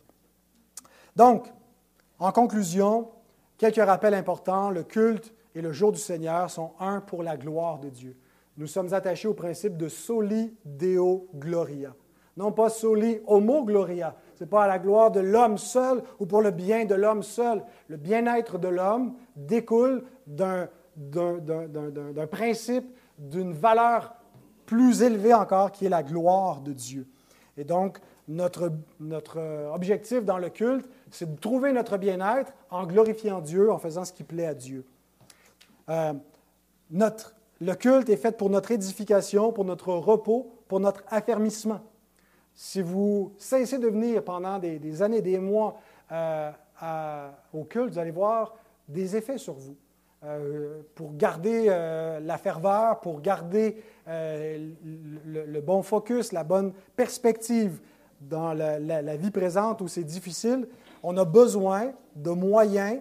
[1.16, 1.52] Donc,
[2.18, 3.08] en conclusion,
[3.58, 4.70] quelques rappels importants.
[4.70, 8.16] Le culte et le jour du Seigneur sont un pour la gloire de Dieu.
[8.56, 11.94] Nous sommes attachés au principe de soli deo gloria.
[12.36, 14.14] Non pas soli homo gloria.
[14.38, 17.24] Ce n'est pas à la gloire de l'homme seul ou pour le bien de l'homme
[17.24, 17.64] seul.
[17.88, 20.68] Le bien-être de l'homme découle d'un
[22.30, 22.86] principe,
[23.18, 24.14] d'une valeur
[24.64, 27.08] plus élevée encore, qui est la gloire de Dieu.
[27.56, 28.70] Et donc, notre,
[29.74, 34.12] objectif dans le culte, c'est de trouver notre bien-être en glorifiant Dieu, en faisant ce
[34.12, 34.86] qui plaît à Dieu.
[35.88, 36.12] Euh,
[36.92, 41.80] notre, le culte est fait pour notre édification, pour notre repos, pour notre affermissement.
[42.60, 45.78] Si vous cessez de venir pendant des, années, des mois
[46.10, 46.50] euh,
[47.54, 48.56] au culte, vous allez voir
[48.88, 49.76] des effets sur vous.
[50.24, 57.78] Euh, pour garder la ferveur, pour garder le, bon focus, la bonne perspective
[58.20, 60.66] dans la vie présente où c'est difficile,
[61.04, 62.98] on a besoin de moyens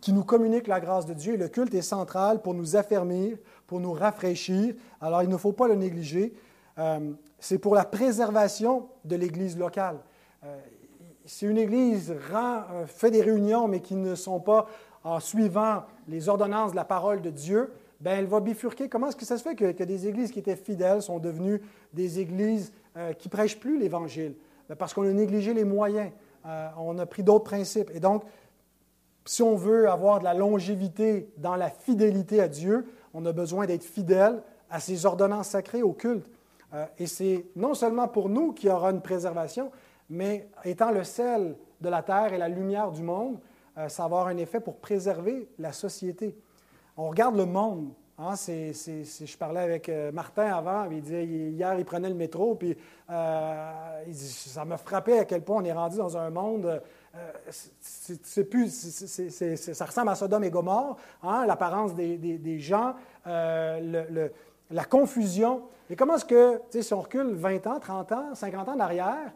[0.00, 1.36] qui nous communiquent la grâce de Dieu.
[1.36, 4.74] Le culte est central pour nous affermir, pour nous rafraîchir.
[5.02, 6.32] Alors, il ne faut pas le négliger.
[6.80, 9.98] Euh, c'est pour la préservation de l'Église locale.
[10.44, 10.58] Euh,
[11.26, 14.66] si une Église euh, fait des réunions, mais qui ne sont pas
[15.04, 18.88] en suivant les ordonnances de la parole de Dieu, ben, elle va bifurquer.
[18.88, 21.60] Comment est-ce que ça se fait que, des églises qui étaient fidèles sont devenues
[21.92, 22.72] des églises
[23.18, 24.34] qui prêchent plus l'Évangile?
[24.68, 26.10] Ben, parce qu'on a négligé les moyens.
[26.78, 27.90] On a pris d'autres principes.
[27.94, 28.24] Et donc,
[29.26, 33.66] si on veut avoir de la longévité dans la fidélité à Dieu, on a besoin
[33.66, 36.26] d'être fidèle à ses ordonnances sacrées, au culte.
[36.72, 39.70] Euh, et c'est non seulement pour nous qu'il y aura une préservation,
[40.08, 43.38] mais étant le sel de la terre et la lumière du monde,
[43.78, 46.36] euh, ça va avoir un effet pour préserver la société.
[46.96, 47.92] On regarde le monde.
[48.18, 52.76] Hein, je parlais avec euh, Martin avant, il disait hier il prenait le métro, puis
[53.08, 53.72] euh,
[54.12, 56.82] ça m'a frappé à quel point on est rendu dans un monde.
[58.12, 62.94] Ça ressemble à Sodome et Gomorre, hein, l'apparence des, gens,
[64.70, 65.62] la confusion.
[65.88, 69.32] Et comment est-ce que, si on recule 20 ans, 30 ans, 50 ans en arrière,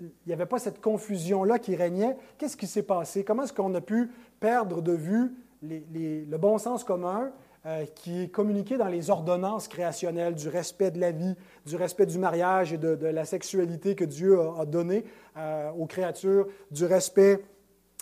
[0.00, 2.16] il n'y avait pas cette confusion-là qui régnait.
[2.38, 3.24] Qu'est-ce qui s'est passé?
[3.24, 4.10] Comment est-ce qu'on a pu
[4.40, 7.32] perdre de vue le bon sens commun
[7.66, 12.04] euh, qui est communiqué dans les ordonnances créationnelles du respect de la vie, du respect
[12.04, 15.06] du mariage et de, la sexualité que Dieu a, donné
[15.38, 17.42] euh, aux créatures, du respect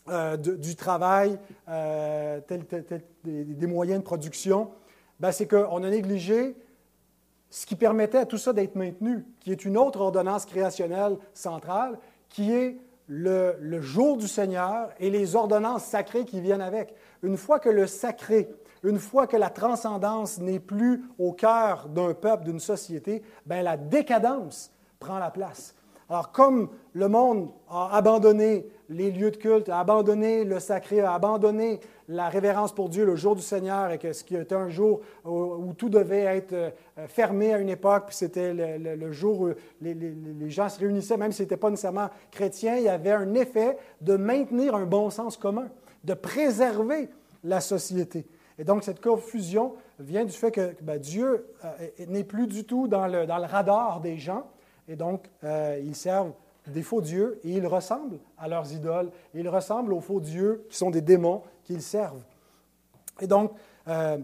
[0.09, 4.71] euh, du travail, des, moyens de production,
[5.31, 6.57] c'est qu'on a négligé
[7.51, 11.99] ce qui permettait à tout ça d'être maintenu, qui est une autre ordonnance créationnelle centrale,
[12.31, 16.95] qui est le, le, jour du Seigneur et les ordonnances sacrées qui viennent avec.
[17.23, 18.49] Une fois que le sacré,
[18.83, 23.77] une fois que la transcendance n'est plus au cœur d'un peuple, d'une société, ben la
[23.77, 25.75] décadence prend la place.
[26.09, 31.15] Alors, comme le monde a abandonné les lieux de culte, a abandonné le sacré, a
[31.15, 31.81] abandonné
[32.13, 35.01] la révérence pour Dieu le jour du Seigneur, et que ce qui était un jour
[35.25, 36.71] où, tout devait être euh,
[37.09, 39.49] fermé à une époque, puis c'était le, jour où
[39.81, 43.35] les, gens se réunissaient, même si ce n'était pas nécessairement chrétien, il y avait un
[43.35, 45.69] effet de maintenir un bon sens commun,
[46.05, 47.09] de préserver
[47.45, 48.27] la société.
[48.59, 51.71] Et donc, cette confusion vient du fait que ben, Dieu euh,
[52.07, 54.47] n'est plus du tout dans le, dans le radar des gens.
[54.89, 56.33] Et donc, euh, ils servent
[56.67, 59.11] des faux dieux et ils ressemblent à leurs idoles.
[59.35, 61.43] ils ressemblent aux faux dieux qui sont des démons
[61.73, 62.23] qu'ils servent.
[63.21, 63.53] Et donc,
[63.89, 64.19] euh,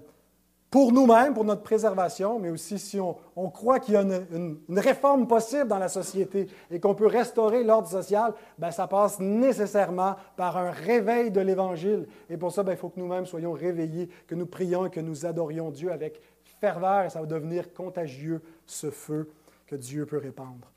[0.71, 3.17] pour nous-mêmes, pour notre préservation, mais aussi si on,
[3.51, 7.89] croit qu'il y a une, réforme possible dans la société et qu'on peut restaurer l'ordre
[7.89, 12.07] social, ben, ça passe nécessairement par un réveil de l'Évangile.
[12.29, 15.01] Et pour ça, ben, il faut que nous-mêmes soyons réveillés, que nous prions et que
[15.01, 16.21] nous adorions Dieu avec
[16.61, 19.31] ferveur et ça va devenir contagieux, ce feu
[19.67, 20.71] que Dieu peut répandre.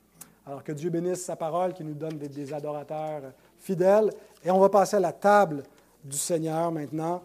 [0.46, 4.10] Alors que Dieu bénisse sa parole qui nous donne des, adorateurs fidèles.
[4.44, 5.62] Et on va passer à la table
[6.04, 7.22] du Seigneur maintenant.